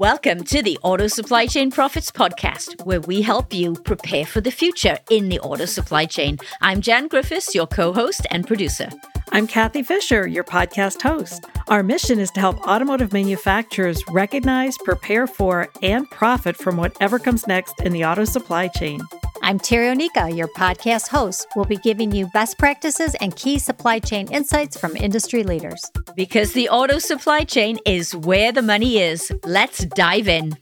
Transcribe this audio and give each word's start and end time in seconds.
Welcome 0.00 0.44
to 0.44 0.62
the 0.62 0.78
Auto 0.82 1.08
Supply 1.08 1.44
Chain 1.46 1.70
Prophets 1.70 2.10
Podcast, 2.10 2.86
where 2.86 3.02
we 3.02 3.20
help 3.20 3.52
you 3.52 3.74
prepare 3.74 4.24
for 4.24 4.40
the 4.40 4.50
future 4.50 4.96
in 5.10 5.28
the 5.28 5.38
auto 5.40 5.66
supply 5.66 6.06
chain. 6.06 6.38
I'm 6.62 6.80
Jan 6.80 7.06
Griffiths, 7.06 7.54
your 7.54 7.66
co 7.66 7.92
host 7.92 8.26
and 8.30 8.46
producer. 8.46 8.88
I'm 9.32 9.46
Kathy 9.46 9.82
Fisher, 9.82 10.26
your 10.26 10.42
podcast 10.42 11.02
host. 11.02 11.44
Our 11.68 11.82
mission 11.82 12.18
is 12.18 12.30
to 12.30 12.40
help 12.40 12.66
automotive 12.66 13.12
manufacturers 13.12 14.02
recognize, 14.08 14.78
prepare 14.78 15.26
for, 15.26 15.68
and 15.82 16.08
profit 16.08 16.56
from 16.56 16.78
whatever 16.78 17.18
comes 17.18 17.46
next 17.46 17.78
in 17.82 17.92
the 17.92 18.06
auto 18.06 18.24
supply 18.24 18.68
chain. 18.68 19.02
I'm 19.42 19.58
Terry 19.58 19.94
Onica, 19.94 20.34
your 20.34 20.48
podcast 20.48 21.08
host. 21.08 21.46
We'll 21.56 21.66
be 21.66 21.76
giving 21.76 22.12
you 22.12 22.26
best 22.28 22.56
practices 22.56 23.14
and 23.16 23.36
key 23.36 23.58
supply 23.58 23.98
chain 23.98 24.30
insights 24.32 24.78
from 24.78 24.96
industry 24.96 25.44
leaders. 25.44 25.82
Because 26.20 26.52
the 26.52 26.68
auto 26.68 26.98
supply 26.98 27.44
chain 27.44 27.78
is 27.86 28.14
where 28.14 28.52
the 28.52 28.60
money 28.60 28.98
is. 28.98 29.32
Let's 29.42 29.86
dive 29.86 30.28
in. 30.28 30.52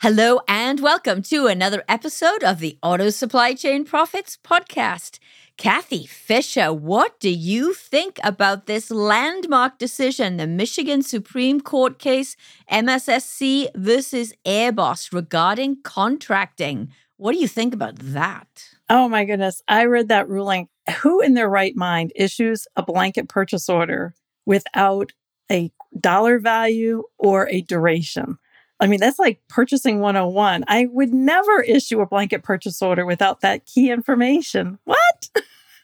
Hello, 0.00 0.40
and 0.46 0.78
welcome 0.78 1.20
to 1.22 1.48
another 1.48 1.82
episode 1.88 2.44
of 2.44 2.60
the 2.60 2.78
Auto 2.80 3.10
Supply 3.10 3.54
Chain 3.54 3.84
Prophets 3.84 4.38
Podcast. 4.44 5.18
Kathy 5.56 6.06
Fisher, 6.06 6.72
what 6.72 7.18
do 7.18 7.28
you 7.28 7.74
think 7.74 8.20
about 8.22 8.66
this 8.66 8.88
landmark 8.88 9.76
decision, 9.76 10.36
the 10.36 10.46
Michigan 10.46 11.02
Supreme 11.02 11.60
Court 11.60 11.98
case 11.98 12.36
MSSC 12.70 13.66
versus 13.74 14.32
Airboss 14.46 15.12
regarding 15.12 15.78
contracting? 15.82 16.92
What 17.24 17.32
do 17.32 17.38
you 17.38 17.48
think 17.48 17.72
about 17.72 17.94
that? 18.00 18.68
Oh 18.90 19.08
my 19.08 19.24
goodness. 19.24 19.62
I 19.66 19.86
read 19.86 20.08
that 20.08 20.28
ruling. 20.28 20.68
Who 21.00 21.22
in 21.22 21.32
their 21.32 21.48
right 21.48 21.74
mind 21.74 22.12
issues 22.14 22.66
a 22.76 22.82
blanket 22.82 23.30
purchase 23.30 23.66
order 23.70 24.14
without 24.44 25.10
a 25.50 25.72
dollar 25.98 26.38
value 26.38 27.02
or 27.16 27.48
a 27.48 27.62
duration? 27.62 28.36
I 28.78 28.88
mean, 28.88 29.00
that's 29.00 29.18
like 29.18 29.40
purchasing 29.48 30.00
101. 30.00 30.64
I 30.68 30.84
would 30.90 31.14
never 31.14 31.62
issue 31.62 32.02
a 32.02 32.06
blanket 32.06 32.42
purchase 32.42 32.82
order 32.82 33.06
without 33.06 33.40
that 33.40 33.64
key 33.64 33.90
information. 33.90 34.78
What? 34.84 35.30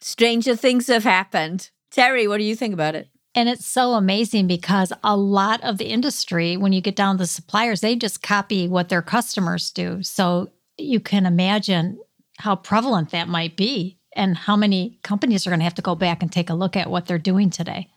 Stranger 0.03 0.55
things 0.55 0.89
have 0.89 1.05
happened. 1.05 1.71
Terry, 1.91 2.29
what 2.29 2.37
do 2.37 2.45
you 2.45 2.55
think 2.55 2.75
about 2.75 2.95
it? 2.95 3.09
And 3.35 3.49
it's 3.49 3.65
so 3.65 3.93
amazing 3.93 4.47
because 4.47 4.93
a 5.03 5.17
lot 5.17 5.65
of 5.65 5.79
the 5.79 5.87
industry, 5.87 6.59
when 6.59 6.75
you 6.75 6.83
get 6.83 6.97
down 6.97 7.17
to 7.17 7.23
the 7.23 7.27
suppliers, 7.27 7.81
they 7.81 7.97
just 7.97 8.23
copy 8.23 8.69
what 8.69 8.91
their 8.91 9.01
customers 9.01 9.71
do. 9.71 10.03
So 10.03 10.51
you 10.83 11.01
can 11.01 11.27
imagine 11.27 11.99
how 12.39 12.57
prevalent 12.57 13.11
that 13.11 13.29
might 13.29 13.57
be 13.57 13.99
and 14.15 14.37
how 14.37 14.57
many 14.57 14.99
companies 15.03 15.47
are 15.47 15.51
going 15.51 15.61
to 15.61 15.65
have 15.65 15.75
to 15.75 15.83
go 15.83 15.95
back 15.95 16.23
and 16.23 16.33
take 16.33 16.51
a 16.51 16.55
look 16.55 16.77
at 16.77 16.91
what 16.91 17.07
they're 17.07 17.19
doing 17.19 17.51
today. 17.51 17.89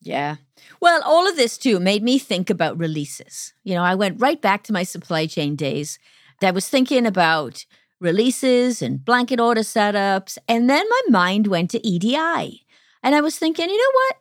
Yeah. 0.00 0.36
Well, 0.80 1.02
all 1.04 1.28
of 1.28 1.36
this 1.36 1.58
too 1.58 1.80
made 1.80 2.02
me 2.02 2.18
think 2.18 2.48
about 2.48 2.78
releases. 2.78 3.52
You 3.64 3.74
know, 3.74 3.82
I 3.82 3.94
went 3.94 4.20
right 4.20 4.40
back 4.40 4.62
to 4.64 4.72
my 4.72 4.82
supply 4.82 5.26
chain 5.26 5.56
days. 5.56 5.98
I 6.42 6.50
was 6.50 6.68
thinking 6.68 7.06
about 7.06 7.64
releases 8.00 8.82
and 8.82 9.04
blanket 9.04 9.40
order 9.40 9.62
setups. 9.62 10.38
And 10.48 10.68
then 10.70 10.86
my 10.88 11.02
mind 11.08 11.46
went 11.46 11.70
to 11.70 11.86
EDI. 11.86 12.66
And 13.02 13.14
I 13.14 13.20
was 13.20 13.38
thinking, 13.38 13.68
you 13.68 13.76
know 13.76 13.92
what? 13.94 14.16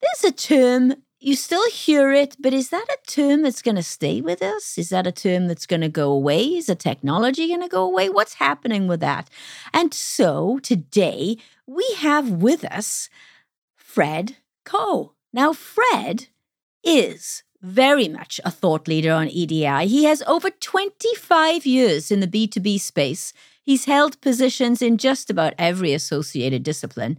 There's 0.00 0.32
a 0.32 0.36
term, 0.36 0.94
you 1.20 1.34
still 1.34 1.68
hear 1.70 2.12
it, 2.12 2.36
but 2.38 2.54
is 2.54 2.70
that 2.70 2.86
a 2.88 3.10
term 3.10 3.42
that's 3.42 3.62
going 3.62 3.76
to 3.76 3.82
stay 3.82 4.20
with 4.20 4.42
us? 4.42 4.78
Is 4.78 4.90
that 4.90 5.06
a 5.06 5.12
term 5.12 5.48
that's 5.48 5.66
going 5.66 5.80
to 5.80 5.88
go 5.88 6.12
away? 6.12 6.44
Is 6.44 6.66
the 6.66 6.74
technology 6.74 7.48
going 7.48 7.62
to 7.62 7.68
go 7.68 7.84
away? 7.84 8.08
What's 8.08 8.34
happening 8.34 8.86
with 8.86 9.00
that? 9.00 9.28
And 9.72 9.92
so 9.92 10.60
today 10.62 11.36
we 11.66 11.86
have 11.98 12.30
with 12.30 12.64
us 12.64 13.10
Fred 13.74 14.36
Coe. 14.64 15.12
Now, 15.32 15.52
Fred 15.52 16.28
is 16.84 17.42
very 17.60 18.08
much 18.08 18.40
a 18.44 18.50
thought 18.50 18.86
leader 18.86 19.12
on 19.12 19.28
EDI. 19.28 19.86
He 19.88 20.04
has 20.04 20.22
over 20.22 20.50
25 20.50 21.66
years 21.66 22.12
in 22.12 22.20
the 22.20 22.28
B2B 22.28 22.80
space. 22.80 23.32
He's 23.62 23.86
held 23.86 24.20
positions 24.20 24.80
in 24.80 24.96
just 24.96 25.30
about 25.30 25.54
every 25.58 25.92
associated 25.92 26.62
discipline. 26.62 27.18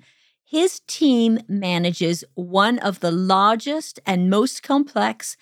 His 0.50 0.80
team 0.88 1.42
manages 1.48 2.24
one 2.34 2.80
of 2.80 3.02
the 3.02 3.12
largest 3.12 4.00
and 4.04 4.32
most 4.32 4.64
complex 4.64 5.38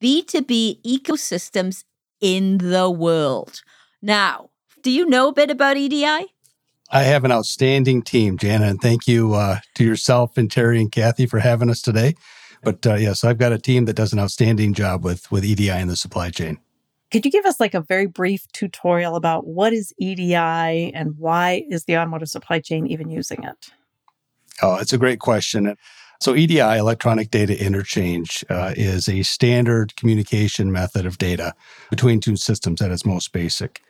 B2B 0.00 0.80
ecosystems 0.82 1.82
in 2.20 2.58
the 2.58 2.88
world. 2.88 3.62
Now, 4.00 4.50
do 4.80 4.92
you 4.92 5.04
know 5.04 5.30
a 5.30 5.32
bit 5.32 5.50
about 5.50 5.78
EDI? 5.78 6.32
I 6.92 7.02
have 7.02 7.24
an 7.24 7.32
outstanding 7.32 8.02
team, 8.02 8.38
Jana, 8.38 8.66
and 8.66 8.80
thank 8.80 9.08
you 9.08 9.34
uh, 9.34 9.58
to 9.74 9.84
yourself 9.84 10.38
and 10.38 10.48
Terry 10.48 10.80
and 10.80 10.92
Kathy 10.92 11.26
for 11.26 11.40
having 11.40 11.68
us 11.68 11.82
today. 11.82 12.14
But 12.62 12.86
uh, 12.86 12.94
yes, 12.94 13.24
I've 13.24 13.38
got 13.38 13.50
a 13.50 13.58
team 13.58 13.86
that 13.86 13.96
does 13.96 14.12
an 14.12 14.20
outstanding 14.20 14.74
job 14.74 15.04
with 15.04 15.28
with 15.32 15.44
EDI 15.44 15.70
in 15.70 15.88
the 15.88 15.96
supply 15.96 16.30
chain. 16.30 16.60
Could 17.10 17.24
you 17.24 17.32
give 17.32 17.46
us 17.46 17.58
like 17.58 17.74
a 17.74 17.80
very 17.80 18.06
brief 18.06 18.46
tutorial 18.52 19.16
about 19.16 19.44
what 19.44 19.72
is 19.72 19.92
EDI 19.98 20.94
and 20.94 21.18
why 21.18 21.64
is 21.68 21.86
the 21.86 21.98
automotive 21.98 22.28
supply 22.28 22.60
chain 22.60 22.86
even 22.86 23.10
using 23.10 23.42
it? 23.42 23.72
Oh, 24.62 24.76
it's 24.76 24.92
a 24.92 24.98
great 24.98 25.18
question. 25.18 25.76
So, 26.20 26.36
EDI, 26.36 26.60
electronic 26.60 27.32
data 27.32 27.60
interchange, 27.60 28.44
uh, 28.48 28.74
is 28.76 29.08
a 29.08 29.24
standard 29.24 29.96
communication 29.96 30.70
method 30.70 31.04
of 31.04 31.18
data 31.18 31.52
between 31.90 32.20
two 32.20 32.36
systems 32.36 32.80
at 32.80 32.92
its 32.92 33.04
most 33.04 33.32
basic. 33.32 33.82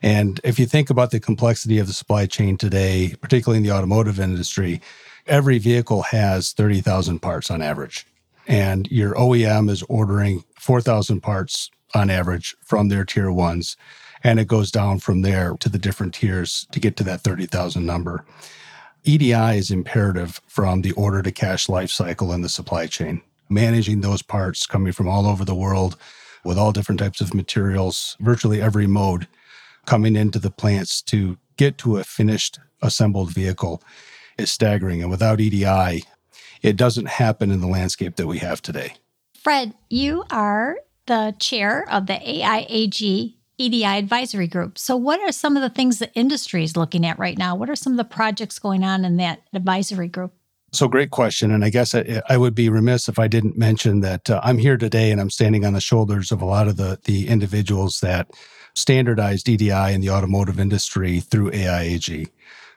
And 0.00 0.40
if 0.42 0.58
you 0.58 0.64
think 0.64 0.88
about 0.88 1.10
the 1.10 1.20
complexity 1.20 1.78
of 1.78 1.86
the 1.86 1.92
supply 1.92 2.24
chain 2.24 2.56
today, 2.56 3.14
particularly 3.20 3.58
in 3.58 3.64
the 3.64 3.72
automotive 3.72 4.18
industry, 4.18 4.80
every 5.26 5.58
vehicle 5.58 6.02
has 6.02 6.52
30,000 6.52 7.18
parts 7.18 7.50
on 7.50 7.60
average. 7.60 8.06
And 8.46 8.90
your 8.90 9.14
OEM 9.14 9.68
is 9.68 9.82
ordering 9.84 10.42
4,000 10.58 11.20
parts 11.20 11.70
on 11.94 12.08
average 12.08 12.56
from 12.64 12.88
their 12.88 13.04
tier 13.04 13.30
ones. 13.30 13.76
And 14.22 14.40
it 14.40 14.48
goes 14.48 14.70
down 14.70 15.00
from 15.00 15.20
there 15.20 15.54
to 15.60 15.68
the 15.68 15.78
different 15.78 16.14
tiers 16.14 16.66
to 16.72 16.80
get 16.80 16.96
to 16.96 17.04
that 17.04 17.20
30,000 17.20 17.84
number. 17.84 18.24
EDI 19.06 19.58
is 19.58 19.70
imperative 19.70 20.40
from 20.46 20.80
the 20.80 20.92
order 20.92 21.20
to 21.20 21.30
cash 21.30 21.68
life 21.68 21.90
cycle 21.90 22.32
in 22.32 22.40
the 22.40 22.48
supply 22.48 22.86
chain. 22.86 23.20
Managing 23.50 24.00
those 24.00 24.22
parts 24.22 24.66
coming 24.66 24.94
from 24.94 25.06
all 25.06 25.26
over 25.26 25.44
the 25.44 25.54
world 25.54 25.98
with 26.42 26.56
all 26.56 26.72
different 26.72 26.98
types 26.98 27.20
of 27.20 27.34
materials, 27.34 28.16
virtually 28.20 28.62
every 28.62 28.86
mode 28.86 29.28
coming 29.84 30.16
into 30.16 30.38
the 30.38 30.50
plants 30.50 31.02
to 31.02 31.36
get 31.58 31.76
to 31.76 31.98
a 31.98 32.04
finished 32.04 32.58
assembled 32.80 33.30
vehicle 33.30 33.82
is 34.38 34.50
staggering. 34.50 35.02
And 35.02 35.10
without 35.10 35.38
EDI, 35.38 36.04
it 36.62 36.76
doesn't 36.76 37.06
happen 37.06 37.50
in 37.50 37.60
the 37.60 37.66
landscape 37.66 38.16
that 38.16 38.26
we 38.26 38.38
have 38.38 38.62
today. 38.62 38.94
Fred, 39.34 39.74
you 39.90 40.24
are 40.30 40.78
the 41.04 41.34
chair 41.38 41.86
of 41.90 42.06
the 42.06 42.14
AIAG 42.14 43.34
EDI 43.58 43.84
advisory 43.84 44.48
group. 44.48 44.78
So, 44.78 44.96
what 44.96 45.20
are 45.20 45.32
some 45.32 45.56
of 45.56 45.62
the 45.62 45.70
things 45.70 45.98
the 45.98 46.12
industry 46.14 46.64
is 46.64 46.76
looking 46.76 47.06
at 47.06 47.18
right 47.18 47.38
now? 47.38 47.54
What 47.54 47.70
are 47.70 47.76
some 47.76 47.92
of 47.92 47.96
the 47.96 48.04
projects 48.04 48.58
going 48.58 48.82
on 48.82 49.04
in 49.04 49.16
that 49.18 49.42
advisory 49.52 50.08
group? 50.08 50.32
So, 50.72 50.88
great 50.88 51.10
question. 51.10 51.52
And 51.52 51.64
I 51.64 51.70
guess 51.70 51.94
I, 51.94 52.20
I 52.28 52.36
would 52.36 52.54
be 52.54 52.68
remiss 52.68 53.08
if 53.08 53.18
I 53.18 53.28
didn't 53.28 53.56
mention 53.56 54.00
that 54.00 54.28
uh, 54.28 54.40
I'm 54.42 54.58
here 54.58 54.76
today 54.76 55.12
and 55.12 55.20
I'm 55.20 55.30
standing 55.30 55.64
on 55.64 55.72
the 55.72 55.80
shoulders 55.80 56.32
of 56.32 56.42
a 56.42 56.46
lot 56.46 56.66
of 56.66 56.76
the, 56.76 56.98
the 57.04 57.28
individuals 57.28 58.00
that 58.00 58.28
standardized 58.74 59.48
EDI 59.48 59.92
in 59.92 60.00
the 60.00 60.10
automotive 60.10 60.58
industry 60.58 61.20
through 61.20 61.52
AIAG. 61.52 62.28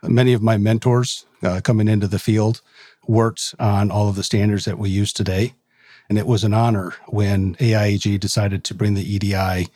Many 0.04 0.34
of 0.34 0.44
my 0.44 0.58
mentors 0.58 1.26
uh, 1.42 1.60
coming 1.64 1.88
into 1.88 2.08
the 2.08 2.20
field 2.20 2.62
worked 3.08 3.56
on 3.60 3.90
all 3.90 4.10
of 4.10 4.16
the 4.16 4.24
standards 4.24 4.66
that 4.66 4.78
we 4.78 4.90
use 4.90 5.12
today. 5.12 5.56
And 6.08 6.20
it 6.20 6.28
was 6.28 6.44
an 6.44 6.54
honor 6.54 6.94
when 7.08 7.56
AIAG 7.56 8.20
decided 8.20 8.64
to 8.66 8.76
bring 8.76 8.94
the 8.94 9.16
EDI 9.16 9.70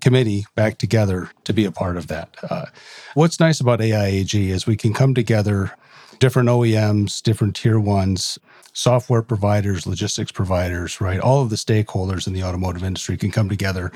committee 0.00 0.46
back 0.54 0.78
together 0.78 1.30
to 1.44 1.52
be 1.52 1.64
a 1.64 1.72
part 1.72 1.96
of 1.96 2.08
that. 2.08 2.36
Uh, 2.50 2.66
what's 3.14 3.40
nice 3.40 3.60
about 3.60 3.80
AIAG 3.80 4.34
is 4.34 4.66
we 4.66 4.76
can 4.76 4.92
come 4.92 5.14
together, 5.14 5.72
different 6.18 6.48
OEMs, 6.48 7.22
different 7.22 7.56
tier 7.56 7.80
ones, 7.80 8.38
software 8.72 9.22
providers, 9.22 9.86
logistics 9.86 10.32
providers, 10.32 11.00
right? 11.00 11.20
All 11.20 11.42
of 11.42 11.50
the 11.50 11.56
stakeholders 11.56 12.26
in 12.26 12.32
the 12.32 12.42
automotive 12.42 12.84
industry 12.84 13.16
can 13.16 13.30
come 13.30 13.48
together 13.48 13.92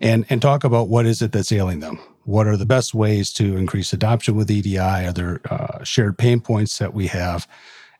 and, 0.00 0.24
and 0.28 0.40
talk 0.40 0.64
about 0.64 0.88
what 0.88 1.06
is 1.06 1.22
it 1.22 1.32
that's 1.32 1.52
ailing 1.52 1.80
them. 1.80 1.98
What 2.24 2.46
are 2.46 2.56
the 2.56 2.66
best 2.66 2.94
ways 2.94 3.32
to 3.34 3.56
increase 3.56 3.92
adoption 3.92 4.36
with 4.36 4.50
EDI? 4.50 4.78
Are 4.78 5.12
there 5.12 5.40
uh, 5.50 5.84
shared 5.84 6.18
pain 6.18 6.40
points 6.40 6.78
that 6.78 6.94
we 6.94 7.06
have? 7.08 7.46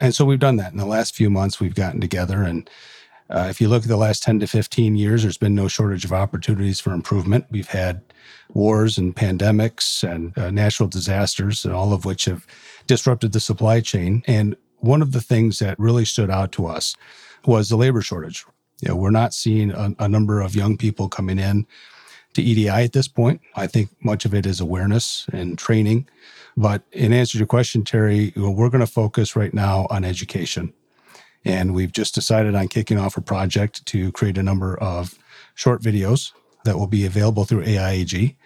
And 0.01 0.15
so 0.15 0.25
we've 0.25 0.39
done 0.39 0.57
that 0.57 0.73
in 0.73 0.79
the 0.79 0.87
last 0.87 1.15
few 1.15 1.31
months. 1.31 1.61
We've 1.61 1.75
gotten 1.75 2.01
together. 2.01 2.43
And 2.43 2.69
uh, 3.29 3.47
if 3.51 3.61
you 3.61 3.69
look 3.69 3.83
at 3.83 3.89
the 3.89 3.97
last 3.97 4.23
10 4.23 4.41
to 4.41 4.47
15 4.47 4.97
years, 4.97 5.23
there's 5.23 5.39
been 5.39 5.55
no 5.55 5.69
shortage 5.69 6.05
of 6.05 6.13
opportunities 6.13 6.79
for 6.79 6.93
improvement. 6.93 7.47
We've 7.51 7.69
had 7.69 8.03
wars 8.53 8.99
and 8.99 9.15
pandemics 9.17 10.09
and 10.09 10.37
uh, 10.39 10.51
natural 10.51 10.89
disasters, 10.89 11.65
and 11.65 11.75
all 11.75 11.93
of 11.93 12.05
which 12.05 12.27
have 12.27 12.47
disrupted 12.87 13.33
the 13.33 13.41
supply 13.41 13.81
chain. 13.81 14.23
And 14.27 14.57
one 14.79 15.03
of 15.03 15.13
the 15.13 15.21
things 15.21 15.59
that 15.59 15.79
really 15.79 16.05
stood 16.05 16.31
out 16.31 16.53
to 16.53 16.67
us 16.67 16.95
was 17.45 17.69
the 17.69 17.77
labor 17.77 18.01
shortage. 18.01 18.45
You 18.81 18.89
know, 18.89 18.97
we're 18.97 19.11
not 19.11 19.35
seeing 19.35 19.71
a, 19.73 19.95
a 19.99 20.09
number 20.09 20.41
of 20.41 20.55
young 20.55 20.77
people 20.77 21.09
coming 21.09 21.39
in 21.39 21.67
to 22.35 22.43
EDI 22.43 22.69
at 22.69 22.93
this 22.93 23.09
point. 23.09 23.41
I 23.57 23.67
think 23.67 23.91
much 24.05 24.25
of 24.25 24.35
it 24.35 24.47
is 24.47 24.61
awareness 24.61 25.27
and 25.33 25.59
training. 25.59 26.09
But 26.57 26.83
in 26.93 27.13
answer 27.13 27.33
to 27.33 27.39
your 27.39 27.47
question, 27.47 27.85
Terry, 27.85 28.33
we're 28.37 28.71
going 28.71 28.81
to 28.81 28.87
focus 28.87 29.35
right 29.35 29.53
now 29.53 29.87
on 29.91 30.05
education. 30.05 30.73
And 31.47 31.75
we've 31.75 31.93
just 31.93 32.15
decided 32.15 32.55
on 32.55 32.69
kicking 32.69 32.99
off 32.99 33.17
a 33.17 33.21
project 33.21 33.87
to 33.87 34.13
create 34.13 34.37
a 34.37 34.43
number 34.43 34.77
of 34.79 35.19
short 35.55 35.81
videos 35.81 36.33
that 36.65 36.77
will 36.77 36.89
be 36.89 37.07
available 37.07 37.45
through 37.45 37.65
AIAG 37.65 38.37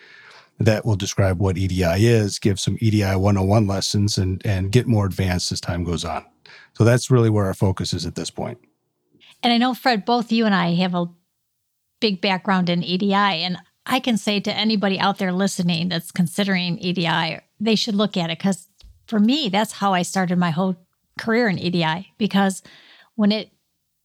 that 0.61 0.85
will 0.85 0.95
describe 0.97 1.41
what 1.41 1.57
EDI 1.57 2.07
is, 2.07 2.39
give 2.39 2.61
some 2.61 2.77
EDI 2.81 3.17
101 3.17 3.67
lessons, 3.67 4.19
and, 4.19 4.45
and 4.45 4.71
get 4.71 4.87
more 4.87 5.07
advanced 5.07 5.51
as 5.51 5.61
time 5.61 5.83
goes 5.83 6.05
on. 6.05 6.25
So 6.75 6.85
that's 6.85 7.11
really 7.11 7.31
where 7.31 7.47
our 7.47 7.55
focus 7.55 7.95
is 7.95 8.05
at 8.05 8.15
this 8.15 8.31
point. 8.31 8.59
And 9.43 9.53
I 9.53 9.57
know, 9.57 9.73
Fred, 9.73 10.05
both 10.05 10.31
you 10.31 10.45
and 10.45 10.55
I 10.55 10.75
have 10.75 10.95
a 10.95 11.07
big 12.01 12.21
background 12.21 12.69
in 12.69 12.85
EDI. 12.85 13.15
And 13.15 13.57
I 13.87 14.01
can 14.01 14.19
say 14.19 14.39
to 14.41 14.53
anybody 14.53 15.01
out 15.01 15.17
there 15.17 15.33
listening 15.33 15.89
that's 15.89 16.13
considering 16.13 16.79
EDI, 16.79 17.41
they 17.59 17.75
should 17.75 17.95
look 17.95 18.19
at 18.19 18.31
it 18.31 18.39
because 18.39 18.69
for 19.07 19.19
me, 19.19 19.49
that's 19.49 19.73
how 19.73 19.95
I 19.95 20.03
started 20.03 20.39
my 20.39 20.51
whole 20.51 20.77
career 21.19 21.49
in 21.49 21.59
EDI. 21.59 22.13
Because 22.19 22.63
when 23.21 23.33
it 23.33 23.51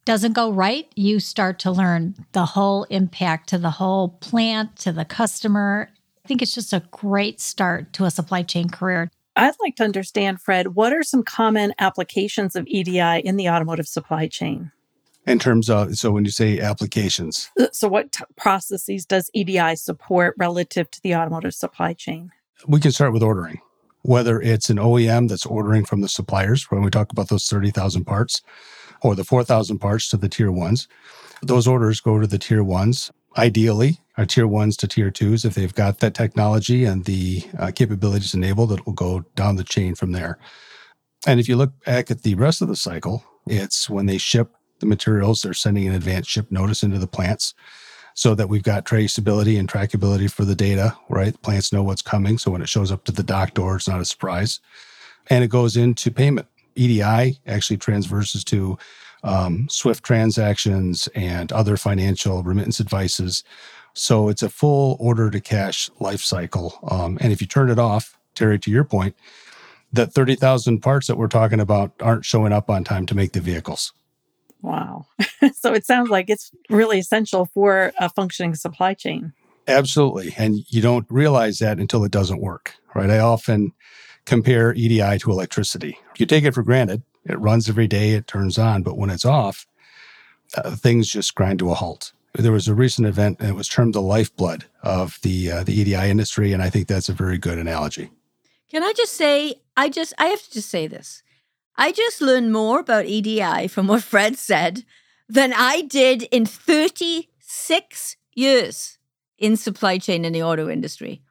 doesn't 0.04 0.34
go 0.34 0.52
right, 0.52 0.92
you 0.98 1.22
start 1.22 1.58
to 1.60 1.72
learn 1.72 2.16
the 2.34 2.46
whole 2.46 2.84
impact 2.90 3.48
to 3.48 3.58
the 3.58 3.70
whole 3.70 4.10
plant, 4.10 4.76
to 4.76 4.92
the 4.92 5.06
customer. 5.06 5.90
I 6.26 6.28
think 6.28 6.42
it's 6.42 6.54
just 6.54 6.74
a 6.74 6.84
great 6.92 7.40
start 7.40 7.94
to 7.94 8.04
a 8.04 8.12
supply 8.12 8.44
chain 8.44 8.68
career. 8.68 9.10
I'd 9.38 9.56
like 9.62 9.78
to 9.78 9.86
understand, 9.86 10.42
Fred, 10.42 10.76
what 10.76 10.92
are 10.92 11.02
some 11.02 11.24
common 11.24 11.74
applications 11.80 12.58
of 12.58 12.68
EDI 12.68 13.20
in 13.20 13.38
the 13.38 13.50
automotive 13.50 13.88
supply 13.88 14.28
chain? 14.28 14.72
in 15.28 15.40
terms 15.40 15.72
of 15.72 15.96
so 15.96 16.12
when 16.12 16.24
you 16.24 16.30
say 16.30 16.60
applications 16.60 17.50
uh, 17.60 17.66
so 17.72 17.88
what 17.88 18.12
t- 18.12 18.24
processes 18.36 19.08
does 19.08 19.32
edi 19.34 19.76
support 19.76 20.36
relative 20.38 20.92
to 20.92 21.02
the 21.02 21.16
automotive 21.16 21.56
supply 21.56 21.94
chain 21.94 22.30
we 22.68 22.80
can 22.80 22.92
start 22.92 23.12
with 23.12 23.24
ordering 23.24 23.60
whether 24.04 24.40
it's 24.40 24.70
an 24.70 24.78
oem 24.78 25.28
that's 25.28 25.48
ordering 25.48 25.84
from 25.84 26.02
the 26.02 26.08
suppliers 26.08 26.70
when 26.70 26.84
we 26.84 26.92
talk 26.92 27.12
about 27.12 27.28
those 27.30 27.48
30000 27.48 28.06
parts 28.06 28.44
or 29.02 29.16
the 29.16 29.24
4000 29.24 29.80
parts 29.80 30.10
to 30.10 30.18
the 30.18 30.30
tier 30.30 30.52
ones 30.52 30.88
those 31.42 31.68
orders 31.68 32.00
go 32.00 32.20
to 32.20 32.28
the 32.28 32.38
tier 32.38 32.64
ones 32.64 33.12
ideally 33.38 34.00
our 34.18 34.26
tier 34.26 34.48
ones 34.48 34.78
to 34.78 34.88
tier 34.88 35.12
twos 35.12 35.46
if 35.46 35.56
they've 35.56 35.76
got 35.76 36.00
that 36.00 36.14
technology 36.14 36.86
and 36.86 37.06
the 37.06 37.44
uh, 37.58 37.72
capabilities 37.74 38.34
enabled 38.34 38.72
it 38.72 38.86
will 38.86 38.94
go 38.94 39.26
down 39.36 39.56
the 39.56 39.64
chain 39.64 39.96
from 39.96 40.12
there 40.12 40.38
and 41.28 41.40
if 41.40 41.50
you 41.50 41.56
look 41.56 41.84
back 41.86 42.10
at 42.10 42.24
the 42.24 42.36
rest 42.36 42.62
of 42.62 42.68
the 42.68 42.76
cycle 42.76 43.24
it's 43.48 43.90
when 43.90 44.06
they 44.06 44.18
ship 44.18 44.56
the 44.80 44.86
materials. 44.86 45.42
They're 45.42 45.54
sending 45.54 45.88
an 45.88 45.96
advance 45.96 46.28
ship 46.28 46.52
notice 46.52 46.84
into 46.84 47.00
the 47.00 47.08
plants 47.08 47.54
so 48.14 48.34
that 48.36 48.48
we've 48.48 48.64
got 48.64 48.86
traceability 48.86 49.60
and 49.60 49.70
trackability 49.70 50.32
for 50.32 50.46
the 50.46 50.56
data, 50.56 50.96
right? 51.10 51.34
The 51.34 51.40
plants 51.40 51.74
know 51.74 51.84
what's 51.84 52.02
coming. 52.02 52.38
So 52.38 52.52
when 52.52 52.62
it 52.62 52.70
shows 52.70 52.92
up 52.92 53.04
to 53.06 53.12
the 53.12 53.24
dock 53.24 53.54
door, 53.54 53.76
it's 53.76 53.88
not 53.88 54.00
a 54.00 54.06
surprise. 54.06 54.60
And 55.28 55.44
it 55.44 55.50
goes 55.50 55.76
into 55.76 56.12
payment. 56.12 56.48
EDI 56.76 57.40
actually 57.48 57.78
transverses 57.78 58.44
to 58.46 58.78
um, 59.24 59.68
SWIFT 59.70 60.04
transactions 60.04 61.08
and 61.16 61.52
other 61.52 61.78
financial 61.78 62.44
remittance 62.44 62.80
advices. 62.80 63.44
So 63.94 64.30
it's 64.30 64.44
a 64.44 64.50
full 64.50 64.98
order 65.00 65.30
to 65.32 65.40
cash 65.40 65.90
life 66.00 66.22
cycle. 66.22 66.78
Um, 66.90 67.18
and 67.22 67.34
if 67.34 67.42
you 67.42 67.48
turn 67.48 67.70
it 67.70 67.80
off, 67.80 68.18
Terry, 68.36 68.60
to 68.60 68.72
your 68.72 68.84
point, 68.84 69.16
that 69.94 70.14
30,000 70.14 70.80
parts 70.80 71.08
that 71.08 71.18
we're 71.18 71.28
talking 71.28 71.60
about 71.60 71.94
aren't 72.02 72.26
showing 72.26 72.52
up 72.52 72.70
on 72.70 72.84
time 72.84 73.06
to 73.08 73.16
make 73.16 73.32
the 73.32 73.40
vehicles. 73.40 73.94
Wow. 74.62 75.06
so 75.54 75.74
it 75.74 75.86
sounds 75.86 76.10
like 76.10 76.30
it's 76.30 76.52
really 76.70 77.00
essential 77.00 77.46
for 77.46 77.94
a 78.00 78.10
functioning 78.10 78.56
supply 78.56 78.94
chain. 78.94 79.34
Absolutely. 79.68 80.34
And 80.38 80.60
you 80.68 80.82
don't 80.82 81.08
realize 81.10 81.60
that 81.60 81.80
until 81.80 82.04
it 82.04 82.12
doesn't 82.12 82.42
work, 82.42 82.76
right? 82.94 83.10
I 83.10 83.20
often 83.20 83.72
compare 84.26 84.74
EDI 84.74 85.20
to 85.20 85.32
electricity. 85.32 85.98
You 86.18 86.26
take 86.26 86.44
it 86.44 86.54
for 86.54 86.64
granted, 86.64 87.04
it 87.26 87.40
runs 87.40 87.70
every 87.70 87.88
day, 87.88 88.12
it 88.12 88.28
turns 88.28 88.58
on, 88.58 88.84
but 88.84 88.98
when 88.98 89.10
it's 89.10 89.26
off, 89.26 89.68
uh, 90.56 90.76
things 90.76 91.10
just 91.10 91.36
grind 91.36 91.60
to 91.60 91.72
a 91.72 91.76
halt. 91.76 92.12
There 92.34 92.52
was 92.52 92.68
a 92.68 92.76
recent 92.76 93.08
event 93.08 93.40
and 93.40 93.50
it 93.50 93.56
was 93.56 93.70
termed 93.70 93.94
the 93.94 94.02
lifeblood 94.02 94.66
of 94.84 95.20
the 95.22 95.52
uh, 95.52 95.64
the 95.64 95.74
EDI 95.74 96.10
industry 96.10 96.52
and 96.52 96.62
I 96.62 96.70
think 96.70 96.88
that's 96.88 97.10
a 97.10 97.14
very 97.14 97.38
good 97.38 97.58
analogy. 97.58 98.12
Can 98.70 98.84
I 98.84 98.94
just 98.94 99.14
say 99.14 99.56
I 99.78 99.90
just 99.90 100.14
I 100.18 100.26
have 100.26 100.42
to 100.42 100.52
just 100.52 100.70
say 100.70 100.88
this. 100.88 101.24
I 101.78 101.92
just 101.92 102.22
learned 102.22 102.52
more 102.52 102.80
about 102.80 103.06
EDI 103.06 103.68
from 103.68 103.88
what 103.88 104.04
Fred 104.04 104.38
said 104.38 104.84
than 105.30 105.54
I 105.54 105.82
did 105.82 106.24
in 106.24 106.46
36 106.46 108.18
years 108.34 108.98
in 109.38 109.58
supply 109.58 109.98
chain 109.98 110.26
in 110.26 110.34
the 110.34 110.44
auto 110.44 110.70
industry. 110.70 111.22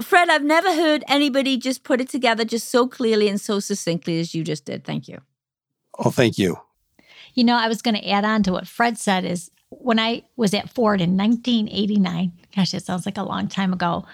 Fred, 0.00 0.30
I've 0.30 0.44
never 0.44 0.74
heard 0.74 1.04
anybody 1.08 1.56
just 1.56 1.84
put 1.84 2.00
it 2.00 2.08
together 2.08 2.44
just 2.44 2.68
so 2.68 2.86
clearly 2.86 3.28
and 3.28 3.40
so 3.40 3.60
succinctly 3.60 4.20
as 4.20 4.34
you 4.34 4.44
just 4.44 4.64
did. 4.64 4.84
Thank 4.84 5.08
you. 5.08 5.20
Oh, 5.98 6.10
thank 6.10 6.38
you. 6.38 6.58
You 7.34 7.44
know, 7.44 7.56
I 7.56 7.68
was 7.68 7.82
going 7.82 7.94
to 7.94 8.08
add 8.08 8.24
on 8.24 8.42
to 8.44 8.52
what 8.52 8.66
Fred 8.66 8.98
said 8.98 9.24
is 9.24 9.50
when 9.70 9.98
I 9.98 10.22
was 10.36 10.54
at 10.54 10.70
Ford 10.70 11.00
in 11.00 11.16
1989, 11.16 12.32
gosh, 12.54 12.74
it 12.74 12.84
sounds 12.84 13.06
like 13.06 13.18
a 13.18 13.22
long 13.22 13.48
time 13.48 13.72
ago, 13.72 14.04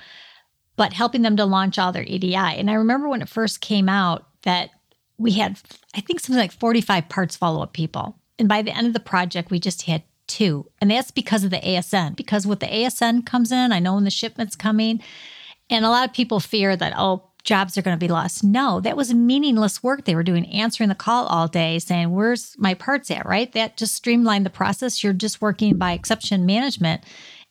but 0.76 0.92
helping 0.92 1.22
them 1.22 1.36
to 1.36 1.44
launch 1.44 1.78
all 1.78 1.92
their 1.92 2.04
EDI. 2.04 2.34
And 2.34 2.70
I 2.70 2.74
remember 2.74 3.08
when 3.08 3.22
it 3.22 3.28
first 3.28 3.60
came 3.60 3.88
out 3.88 4.26
that 4.42 4.70
we 5.18 5.32
had, 5.32 5.58
I 5.94 6.00
think, 6.00 6.20
something 6.20 6.40
like 6.40 6.52
45 6.52 7.08
parts 7.08 7.36
follow 7.36 7.62
up 7.62 7.72
people. 7.72 8.16
And 8.38 8.48
by 8.48 8.62
the 8.62 8.76
end 8.76 8.86
of 8.86 8.92
the 8.92 9.00
project, 9.00 9.50
we 9.50 9.58
just 9.58 9.82
had 9.82 10.04
two. 10.28 10.70
And 10.80 10.90
that's 10.90 11.10
because 11.10 11.42
of 11.42 11.50
the 11.50 11.56
ASN. 11.56 12.14
Because 12.14 12.46
with 12.46 12.60
the 12.60 12.66
ASN 12.66 13.26
comes 13.26 13.50
in, 13.50 13.72
I 13.72 13.80
know 13.80 13.94
when 13.94 14.04
the 14.04 14.10
shipment's 14.10 14.54
coming, 14.54 15.02
and 15.70 15.84
a 15.84 15.90
lot 15.90 16.08
of 16.08 16.14
people 16.14 16.40
fear 16.40 16.76
that, 16.76 16.94
oh, 16.96 17.24
jobs 17.44 17.78
are 17.78 17.82
going 17.82 17.96
to 17.96 18.04
be 18.04 18.12
lost. 18.12 18.44
No, 18.44 18.80
that 18.80 18.96
was 18.96 19.14
meaningless 19.14 19.82
work 19.82 20.04
they 20.04 20.14
were 20.14 20.22
doing, 20.22 20.46
answering 20.46 20.88
the 20.88 20.94
call 20.94 21.26
all 21.26 21.48
day, 21.48 21.78
saying, 21.78 22.10
Where's 22.10 22.54
my 22.58 22.74
parts 22.74 23.10
at? 23.10 23.26
Right? 23.26 23.50
That 23.52 23.76
just 23.76 23.94
streamlined 23.94 24.46
the 24.46 24.50
process. 24.50 25.02
You're 25.02 25.12
just 25.12 25.40
working 25.40 25.76
by 25.76 25.92
exception 25.92 26.46
management 26.46 27.04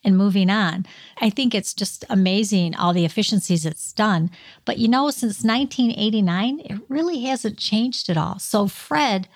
and 0.03 0.17
moving 0.17 0.49
on. 0.49 0.85
I 1.19 1.29
think 1.29 1.53
it's 1.53 1.73
just 1.73 2.05
amazing 2.09 2.75
all 2.75 2.93
the 2.93 3.05
efficiencies 3.05 3.65
it's 3.65 3.91
done. 3.91 4.29
But 4.65 4.77
you 4.77 4.87
know, 4.87 5.09
since 5.09 5.43
1989, 5.43 6.59
it 6.59 6.79
really 6.87 7.23
hasn't 7.23 7.57
changed 7.57 8.09
at 8.09 8.17
all. 8.17 8.39
So, 8.39 8.67
Fred, 8.67 9.27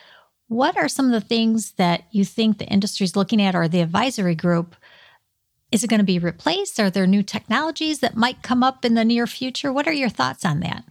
what 0.48 0.78
are 0.78 0.88
some 0.88 1.08
of 1.08 1.12
the 1.12 1.28
things 1.28 1.74
that 1.74 2.04
you 2.12 2.26
think 2.26 2.58
the 2.58 2.66
industry 2.66 3.06
is 3.06 3.16
looking 3.16 3.42
at 3.42 3.56
or 3.56 3.68
the 3.68 3.82
advisory 3.82 4.36
group? 4.36 4.76
Is 5.72 5.84
it 5.84 5.90
going 5.90 6.00
to 6.00 6.06
be 6.06 6.20
replaced? 6.20 6.80
Are 6.80 6.90
there 6.90 7.08
new 7.08 7.24
technologies 7.24 8.00
that 8.00 8.18
might 8.18 8.44
come 8.44 8.62
up 8.62 8.84
in 8.84 8.94
the 8.96 9.06
near 9.06 9.26
future? 9.26 9.72
What 9.72 9.88
are 9.88 9.94
your 9.94 10.10
thoughts 10.10 10.44
on 10.44 10.60
that? 10.60 10.84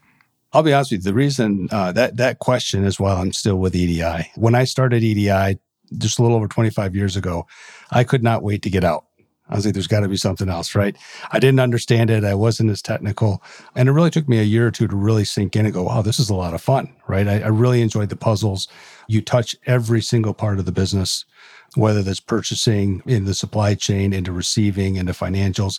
I'll 0.52 0.62
be 0.62 0.72
honest 0.72 0.90
with 0.90 1.00
you. 1.00 1.10
The 1.10 1.14
reason 1.14 1.68
uh, 1.70 1.92
that 1.92 2.16
that 2.16 2.38
question 2.38 2.84
is 2.84 2.98
while 2.98 3.18
I'm 3.18 3.32
still 3.32 3.56
with 3.56 3.76
EDI. 3.76 4.30
When 4.34 4.54
I 4.54 4.64
started 4.64 5.02
EDI 5.02 5.58
just 5.98 6.18
a 6.18 6.22
little 6.22 6.36
over 6.36 6.48
25 6.48 6.96
years 6.96 7.16
ago, 7.16 7.46
I 7.90 8.04
could 8.04 8.22
not 8.22 8.42
wait 8.42 8.62
to 8.62 8.70
get 8.70 8.82
out. 8.82 9.04
I 9.50 9.56
was 9.56 9.64
like, 9.64 9.74
there's 9.74 9.88
got 9.88 10.00
to 10.00 10.08
be 10.08 10.16
something 10.16 10.48
else, 10.48 10.76
right? 10.76 10.96
I 11.32 11.40
didn't 11.40 11.58
understand 11.58 12.08
it. 12.08 12.24
I 12.24 12.34
wasn't 12.34 12.70
as 12.70 12.80
technical. 12.80 13.42
And 13.74 13.88
it 13.88 13.92
really 13.92 14.10
took 14.10 14.28
me 14.28 14.38
a 14.38 14.44
year 14.44 14.66
or 14.66 14.70
two 14.70 14.86
to 14.86 14.94
really 14.94 15.24
sink 15.24 15.56
in 15.56 15.66
and 15.66 15.74
go, 15.74 15.82
wow, 15.82 16.02
this 16.02 16.20
is 16.20 16.30
a 16.30 16.36
lot 16.36 16.54
of 16.54 16.62
fun, 16.62 16.94
right? 17.08 17.26
I, 17.26 17.40
I 17.40 17.48
really 17.48 17.82
enjoyed 17.82 18.10
the 18.10 18.16
puzzles. 18.16 18.68
You 19.08 19.20
touch 19.20 19.56
every 19.66 20.02
single 20.02 20.34
part 20.34 20.60
of 20.60 20.66
the 20.66 20.72
business, 20.72 21.24
whether 21.74 22.02
that's 22.02 22.20
purchasing 22.20 23.02
in 23.06 23.24
the 23.24 23.34
supply 23.34 23.74
chain, 23.74 24.12
into 24.12 24.32
receiving, 24.32 24.96
into 24.96 25.12
financials. 25.12 25.78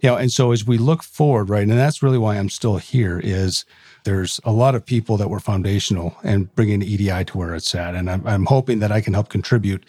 You 0.00 0.10
know, 0.10 0.16
and 0.16 0.30
so 0.30 0.52
as 0.52 0.66
we 0.66 0.78
look 0.78 1.02
forward, 1.02 1.50
right, 1.50 1.62
and 1.62 1.72
that's 1.72 2.02
really 2.02 2.18
why 2.18 2.36
I'm 2.36 2.48
still 2.48 2.76
here, 2.76 3.20
is 3.22 3.64
there's 4.04 4.40
a 4.44 4.52
lot 4.52 4.74
of 4.74 4.86
people 4.86 5.16
that 5.16 5.28
were 5.28 5.40
foundational 5.40 6.16
and 6.22 6.54
bringing 6.54 6.82
EDI 6.82 7.24
to 7.26 7.38
where 7.38 7.54
it's 7.54 7.74
at. 7.74 7.94
And 7.94 8.08
I'm, 8.08 8.26
I'm 8.26 8.46
hoping 8.46 8.78
that 8.78 8.92
I 8.92 9.00
can 9.00 9.14
help 9.14 9.28
contribute 9.28 9.84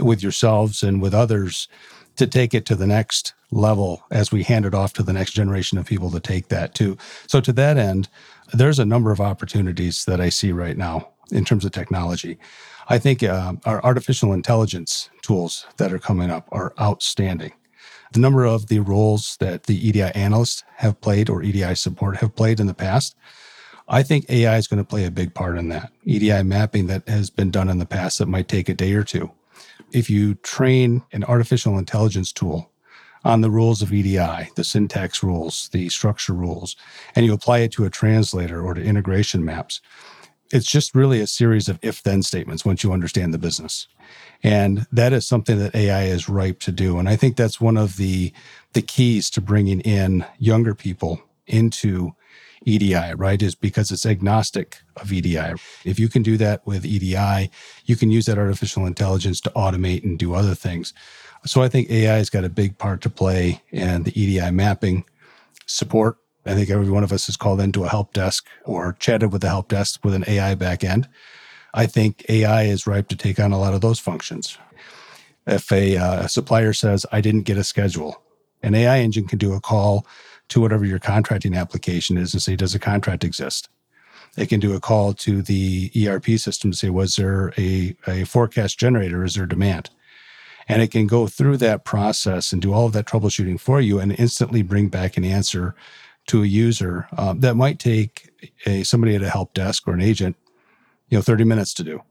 with 0.00 0.22
yourselves 0.22 0.82
and 0.82 1.02
with 1.02 1.14
others 1.14 1.68
to 2.16 2.26
take 2.26 2.54
it 2.54 2.66
to 2.66 2.74
the 2.74 2.86
next 2.86 3.34
level 3.50 4.04
as 4.10 4.32
we 4.32 4.42
hand 4.42 4.64
it 4.64 4.74
off 4.74 4.92
to 4.94 5.02
the 5.02 5.12
next 5.12 5.32
generation 5.32 5.78
of 5.78 5.86
people 5.86 6.10
to 6.10 6.20
take 6.20 6.48
that 6.48 6.74
too. 6.74 6.96
So, 7.26 7.40
to 7.40 7.52
that 7.52 7.76
end, 7.76 8.08
there's 8.52 8.78
a 8.78 8.84
number 8.84 9.12
of 9.12 9.20
opportunities 9.20 10.04
that 10.06 10.20
I 10.20 10.28
see 10.28 10.52
right 10.52 10.76
now 10.76 11.08
in 11.30 11.44
terms 11.44 11.64
of 11.64 11.72
technology. 11.72 12.38
I 12.88 12.98
think 12.98 13.22
uh, 13.22 13.54
our 13.64 13.82
artificial 13.84 14.32
intelligence 14.32 15.10
tools 15.22 15.66
that 15.76 15.92
are 15.92 15.98
coming 15.98 16.30
up 16.30 16.48
are 16.52 16.74
outstanding. 16.80 17.52
The 18.12 18.20
number 18.20 18.44
of 18.44 18.68
the 18.68 18.80
roles 18.80 19.36
that 19.40 19.64
the 19.64 19.88
EDI 19.88 20.02
analysts 20.14 20.64
have 20.76 21.00
played 21.00 21.30
or 21.30 21.42
EDI 21.42 21.74
support 21.74 22.18
have 22.18 22.36
played 22.36 22.60
in 22.60 22.66
the 22.66 22.74
past, 22.74 23.16
I 23.88 24.02
think 24.02 24.28
AI 24.28 24.56
is 24.56 24.66
going 24.66 24.82
to 24.82 24.88
play 24.88 25.04
a 25.04 25.10
big 25.10 25.34
part 25.34 25.58
in 25.58 25.68
that. 25.70 25.92
EDI 26.04 26.42
mapping 26.42 26.86
that 26.88 27.08
has 27.08 27.30
been 27.30 27.50
done 27.50 27.68
in 27.68 27.78
the 27.78 27.86
past 27.86 28.18
that 28.18 28.26
might 28.26 28.48
take 28.48 28.68
a 28.68 28.74
day 28.74 28.92
or 28.92 29.04
two 29.04 29.30
if 29.92 30.08
you 30.08 30.34
train 30.36 31.02
an 31.12 31.24
artificial 31.24 31.78
intelligence 31.78 32.32
tool 32.32 32.70
on 33.24 33.40
the 33.40 33.50
rules 33.50 33.82
of 33.82 33.92
EDI, 33.92 34.50
the 34.56 34.64
syntax 34.64 35.22
rules, 35.22 35.68
the 35.72 35.88
structure 35.88 36.32
rules, 36.32 36.74
and 37.14 37.24
you 37.24 37.32
apply 37.32 37.58
it 37.58 37.72
to 37.72 37.84
a 37.84 37.90
translator 37.90 38.60
or 38.60 38.74
to 38.74 38.82
integration 38.82 39.44
maps, 39.44 39.80
it's 40.52 40.70
just 40.70 40.94
really 40.94 41.20
a 41.20 41.26
series 41.26 41.68
of 41.68 41.78
if 41.82 42.02
then 42.02 42.22
statements 42.22 42.64
once 42.64 42.84
you 42.84 42.92
understand 42.92 43.32
the 43.32 43.38
business. 43.38 43.88
And 44.42 44.86
that 44.92 45.12
is 45.12 45.26
something 45.26 45.58
that 45.58 45.74
AI 45.74 46.04
is 46.04 46.28
ripe 46.28 46.60
to 46.60 46.72
do. 46.72 46.98
And 46.98 47.08
I 47.08 47.16
think 47.16 47.36
that's 47.36 47.60
one 47.60 47.76
of 47.76 47.96
the, 47.96 48.32
the 48.72 48.82
keys 48.82 49.30
to 49.30 49.40
bringing 49.40 49.80
in 49.80 50.26
younger 50.38 50.74
people 50.74 51.22
into 51.46 52.14
EDI, 52.64 53.14
right, 53.16 53.40
is 53.40 53.54
because 53.54 53.90
it's 53.90 54.06
agnostic 54.06 54.78
of 54.96 55.12
EDI. 55.12 55.54
If 55.84 55.98
you 55.98 56.08
can 56.08 56.22
do 56.22 56.36
that 56.36 56.66
with 56.66 56.84
EDI, 56.84 57.50
you 57.86 57.96
can 57.96 58.10
use 58.10 58.26
that 58.26 58.38
artificial 58.38 58.86
intelligence 58.86 59.40
to 59.42 59.50
automate 59.50 60.04
and 60.04 60.18
do 60.18 60.34
other 60.34 60.54
things. 60.54 60.92
So 61.44 61.62
I 61.62 61.68
think 61.68 61.90
AI 61.90 62.16
has 62.16 62.30
got 62.30 62.44
a 62.44 62.48
big 62.48 62.78
part 62.78 63.00
to 63.02 63.10
play 63.10 63.62
in 63.70 64.04
the 64.04 64.20
EDI 64.20 64.50
mapping 64.52 65.04
support. 65.66 66.18
I 66.44 66.54
think 66.54 66.70
every 66.70 66.90
one 66.90 67.04
of 67.04 67.12
us 67.12 67.28
is 67.28 67.36
called 67.36 67.60
into 67.60 67.84
a 67.84 67.88
help 67.88 68.12
desk 68.12 68.46
or 68.64 68.96
chatted 68.98 69.32
with 69.32 69.44
a 69.44 69.48
help 69.48 69.68
desk 69.68 70.04
with 70.04 70.14
an 70.14 70.24
AI 70.26 70.54
backend. 70.54 71.06
I 71.74 71.86
think 71.86 72.24
AI 72.28 72.64
is 72.64 72.86
ripe 72.86 73.08
to 73.08 73.16
take 73.16 73.38
on 73.38 73.52
a 73.52 73.58
lot 73.58 73.74
of 73.74 73.80
those 73.80 73.98
functions. 73.98 74.58
If 75.46 75.70
a 75.72 75.96
uh, 75.96 76.26
supplier 76.26 76.72
says, 76.72 77.06
I 77.12 77.20
didn't 77.20 77.42
get 77.42 77.58
a 77.58 77.64
schedule, 77.64 78.22
an 78.62 78.74
AI 78.74 78.98
engine 78.98 79.26
can 79.26 79.38
do 79.38 79.54
a 79.54 79.60
call 79.60 80.06
to 80.48 80.60
whatever 80.60 80.84
your 80.84 80.98
contracting 80.98 81.54
application 81.54 82.16
is 82.16 82.34
and 82.34 82.42
say, 82.42 82.56
does 82.56 82.74
a 82.74 82.78
contract 82.78 83.24
exist? 83.24 83.68
It 84.36 84.48
can 84.48 84.60
do 84.60 84.74
a 84.74 84.80
call 84.80 85.14
to 85.14 85.42
the 85.42 85.90
ERP 86.06 86.26
system 86.38 86.70
to 86.70 86.76
say, 86.76 86.90
was 86.90 87.16
there 87.16 87.52
a, 87.58 87.94
a 88.06 88.24
forecast 88.24 88.78
generator? 88.78 89.24
Is 89.24 89.34
there 89.34 89.46
demand? 89.46 89.90
And 90.68 90.80
it 90.80 90.90
can 90.90 91.06
go 91.06 91.26
through 91.26 91.56
that 91.58 91.84
process 91.84 92.52
and 92.52 92.62
do 92.62 92.72
all 92.72 92.86
of 92.86 92.92
that 92.92 93.06
troubleshooting 93.06 93.60
for 93.60 93.80
you 93.80 93.98
and 93.98 94.18
instantly 94.18 94.62
bring 94.62 94.88
back 94.88 95.16
an 95.16 95.24
answer 95.24 95.74
to 96.26 96.42
a 96.42 96.46
user 96.46 97.08
um, 97.16 97.40
that 97.40 97.54
might 97.54 97.78
take 97.78 98.30
a 98.66 98.82
somebody 98.84 99.14
at 99.14 99.22
a 99.22 99.30
help 99.30 99.54
desk 99.54 99.86
or 99.86 99.94
an 99.94 100.00
agent, 100.00 100.36
you 101.08 101.18
know, 101.18 101.22
30 101.22 101.44
minutes 101.44 101.74
to 101.74 101.84
do. 101.84 102.02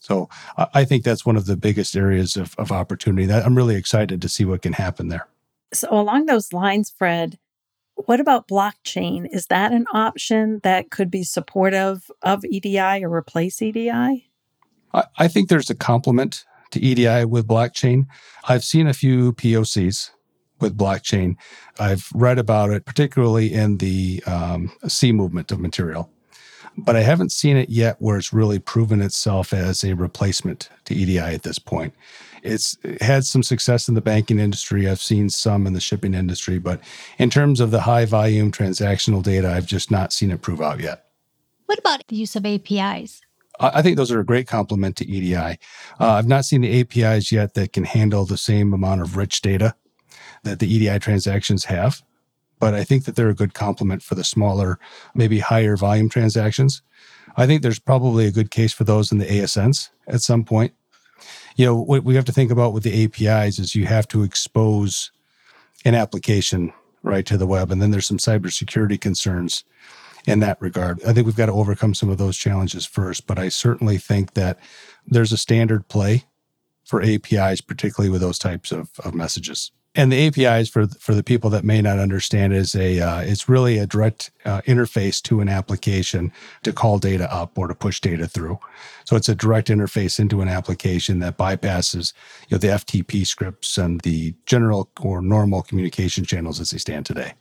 So 0.00 0.28
I 0.56 0.84
think 0.84 1.04
that's 1.04 1.26
one 1.26 1.36
of 1.36 1.44
the 1.44 1.56
biggest 1.56 1.94
areas 1.94 2.36
of, 2.36 2.54
of 2.56 2.72
opportunity. 2.72 3.26
That 3.26 3.44
I'm 3.44 3.54
really 3.54 3.76
excited 3.76 4.22
to 4.22 4.28
see 4.28 4.44
what 4.46 4.62
can 4.62 4.72
happen 4.72 5.08
there. 5.08 5.28
So 5.74 5.88
along 5.90 6.26
those 6.26 6.52
lines, 6.52 6.90
Fred, 6.96 7.38
what 7.94 8.18
about 8.18 8.48
blockchain? 8.48 9.26
Is 9.30 9.46
that 9.48 9.72
an 9.72 9.84
option 9.92 10.60
that 10.62 10.90
could 10.90 11.10
be 11.10 11.24
supportive 11.24 12.10
of 12.22 12.44
EDI 12.44 13.04
or 13.04 13.12
replace 13.12 13.60
EDI? 13.60 14.30
I, 14.94 15.04
I 15.18 15.28
think 15.28 15.50
there's 15.50 15.68
a 15.68 15.74
complement 15.74 16.44
to 16.70 16.80
EDI 16.80 17.24
with 17.24 17.46
blockchain. 17.46 18.06
I've 18.48 18.64
seen 18.64 18.86
a 18.86 18.94
few 18.94 19.32
POCs 19.34 20.10
with 20.60 20.76
blockchain. 20.76 21.36
I've 21.78 22.08
read 22.14 22.38
about 22.38 22.70
it, 22.70 22.84
particularly 22.84 23.52
in 23.52 23.78
the 23.78 24.22
um, 24.26 24.72
C 24.86 25.12
movement 25.12 25.52
of 25.52 25.60
material 25.60 26.10
but 26.78 26.94
I 26.94 27.00
haven't 27.00 27.32
seen 27.32 27.56
it 27.56 27.68
yet 27.68 27.96
where 27.98 28.16
it's 28.16 28.32
really 28.32 28.60
proven 28.60 29.02
itself 29.02 29.52
as 29.52 29.82
a 29.82 29.94
replacement 29.94 30.68
to 30.84 30.94
EDI 30.94 31.18
at 31.18 31.42
this 31.42 31.58
point. 31.58 31.92
It's 32.44 32.76
had 33.00 33.24
some 33.24 33.42
success 33.42 33.88
in 33.88 33.94
the 33.94 34.00
banking 34.00 34.38
industry. 34.38 34.88
I've 34.88 35.00
seen 35.00 35.28
some 35.28 35.66
in 35.66 35.72
the 35.72 35.80
shipping 35.80 36.14
industry, 36.14 36.60
but 36.60 36.80
in 37.18 37.30
terms 37.30 37.58
of 37.58 37.72
the 37.72 37.80
high 37.80 38.04
volume 38.04 38.52
transactional 38.52 39.24
data, 39.24 39.50
I've 39.50 39.66
just 39.66 39.90
not 39.90 40.12
seen 40.12 40.30
it 40.30 40.40
prove 40.40 40.62
out 40.62 40.78
yet. 40.78 41.06
What 41.66 41.80
about 41.80 42.06
the 42.06 42.16
use 42.16 42.36
of 42.36 42.46
APIs? 42.46 43.20
I 43.60 43.82
think 43.82 43.96
those 43.96 44.12
are 44.12 44.20
a 44.20 44.24
great 44.24 44.46
complement 44.46 44.96
to 44.98 45.08
EDI. 45.08 45.34
Uh, 45.34 45.56
I've 45.98 46.28
not 46.28 46.44
seen 46.44 46.60
the 46.60 46.80
APIs 46.80 47.32
yet 47.32 47.54
that 47.54 47.72
can 47.72 47.82
handle 47.82 48.24
the 48.24 48.36
same 48.36 48.72
amount 48.72 49.00
of 49.00 49.16
rich 49.16 49.42
data 49.42 49.74
that 50.48 50.58
the 50.58 50.72
EDI 50.72 50.98
transactions 50.98 51.64
have 51.66 52.02
but 52.58 52.74
I 52.74 52.84
think 52.84 53.04
that 53.04 53.16
they're 53.16 53.28
a 53.28 53.34
good 53.34 53.54
complement 53.54 54.02
for 54.02 54.14
the 54.14 54.24
smaller, 54.24 54.78
maybe 55.14 55.38
higher 55.38 55.76
volume 55.76 56.08
transactions. 56.08 56.82
I 57.36 57.46
think 57.46 57.62
there's 57.62 57.78
probably 57.78 58.26
a 58.26 58.32
good 58.32 58.50
case 58.50 58.72
for 58.72 58.84
those 58.84 59.12
in 59.12 59.18
the 59.18 59.26
ASNs 59.26 59.90
at 60.06 60.22
some 60.22 60.44
point. 60.44 60.74
You 61.56 61.66
know, 61.66 61.76
what 61.76 62.04
we 62.04 62.14
have 62.14 62.24
to 62.26 62.32
think 62.32 62.50
about 62.50 62.72
with 62.72 62.82
the 62.82 63.04
APIs 63.04 63.58
is 63.58 63.74
you 63.74 63.86
have 63.86 64.08
to 64.08 64.22
expose 64.22 65.10
an 65.84 65.94
application 65.94 66.72
right 67.02 67.26
to 67.26 67.36
the 67.36 67.46
web, 67.46 67.70
and 67.70 67.80
then 67.80 67.90
there's 67.90 68.06
some 68.06 68.18
cybersecurity 68.18 69.00
concerns 69.00 69.64
in 70.26 70.40
that 70.40 70.60
regard. 70.60 71.02
I 71.04 71.12
think 71.12 71.26
we've 71.26 71.36
got 71.36 71.46
to 71.46 71.52
overcome 71.52 71.94
some 71.94 72.10
of 72.10 72.18
those 72.18 72.36
challenges 72.36 72.84
first, 72.84 73.26
but 73.26 73.38
I 73.38 73.48
certainly 73.48 73.98
think 73.98 74.34
that 74.34 74.58
there's 75.06 75.32
a 75.32 75.36
standard 75.36 75.88
play 75.88 76.24
for 76.84 77.02
APIs, 77.02 77.60
particularly 77.60 78.10
with 78.10 78.20
those 78.20 78.38
types 78.38 78.72
of, 78.72 78.90
of 79.04 79.14
messages 79.14 79.70
and 79.98 80.12
the 80.12 80.28
APIs 80.28 80.68
for 80.68 80.86
for 80.86 81.12
the 81.12 81.24
people 81.24 81.50
that 81.50 81.64
may 81.64 81.82
not 81.82 81.98
understand 81.98 82.52
is 82.52 82.74
a 82.76 83.00
uh, 83.00 83.20
it's 83.20 83.48
really 83.48 83.78
a 83.78 83.86
direct 83.86 84.30
uh, 84.44 84.60
interface 84.62 85.20
to 85.22 85.40
an 85.40 85.48
application 85.48 86.32
to 86.62 86.72
call 86.72 86.98
data 86.98 87.30
up 87.34 87.58
or 87.58 87.66
to 87.66 87.74
push 87.74 88.00
data 88.00 88.28
through. 88.28 88.58
So 89.04 89.16
it's 89.16 89.28
a 89.28 89.34
direct 89.34 89.68
interface 89.68 90.20
into 90.20 90.40
an 90.40 90.48
application 90.48 91.18
that 91.18 91.36
bypasses 91.36 92.12
you 92.48 92.54
know 92.54 92.58
the 92.58 92.68
FTP 92.68 93.26
scripts 93.26 93.76
and 93.76 94.00
the 94.02 94.34
general 94.46 94.88
or 95.00 95.20
normal 95.20 95.62
communication 95.62 96.24
channels 96.24 96.60
as 96.60 96.70
they 96.70 96.78
stand 96.78 97.04
today. 97.04 97.34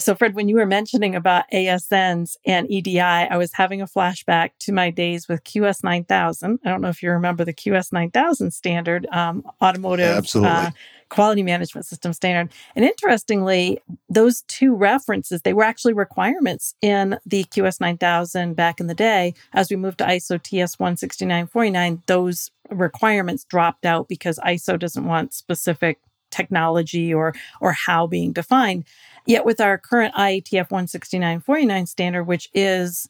So, 0.00 0.16
Fred, 0.16 0.34
when 0.34 0.48
you 0.48 0.56
were 0.56 0.66
mentioning 0.66 1.14
about 1.14 1.44
ASNs 1.52 2.36
and 2.44 2.68
EDI, 2.68 3.00
I 3.00 3.36
was 3.36 3.52
having 3.52 3.80
a 3.80 3.86
flashback 3.86 4.50
to 4.60 4.72
my 4.72 4.90
days 4.90 5.28
with 5.28 5.44
QS 5.44 5.84
9000. 5.84 6.58
I 6.64 6.68
don't 6.68 6.80
know 6.80 6.88
if 6.88 7.04
you 7.04 7.12
remember 7.12 7.44
the 7.44 7.54
QS 7.54 7.92
9000 7.92 8.50
standard 8.50 9.06
um, 9.12 9.44
automotive 9.62 10.16
Absolutely. 10.16 10.50
Uh, 10.50 10.70
quality 11.12 11.42
management 11.42 11.84
system 11.84 12.14
standard. 12.14 12.50
And 12.74 12.86
interestingly, 12.86 13.78
those 14.08 14.42
two 14.48 14.74
references, 14.74 15.42
they 15.42 15.52
were 15.52 15.62
actually 15.62 15.92
requirements 15.92 16.74
in 16.80 17.18
the 17.26 17.44
QS 17.44 17.82
9000 17.82 18.54
back 18.54 18.80
in 18.80 18.86
the 18.86 18.94
day. 18.94 19.34
As 19.52 19.68
we 19.68 19.76
moved 19.76 19.98
to 19.98 20.06
ISO 20.06 20.42
TS 20.42 20.76
16949, 20.76 22.02
those 22.06 22.50
requirements 22.70 23.44
dropped 23.44 23.84
out 23.84 24.08
because 24.08 24.38
ISO 24.38 24.78
doesn't 24.78 25.04
want 25.04 25.34
specific 25.34 25.98
technology 26.30 27.12
or 27.12 27.34
or 27.60 27.72
how 27.72 28.06
being 28.06 28.32
defined. 28.32 28.84
Yet 29.26 29.44
with 29.44 29.60
our 29.60 29.76
current 29.76 30.14
IATF 30.14 30.68
16949 30.70 31.86
standard, 31.86 32.24
which 32.24 32.48
is 32.54 33.06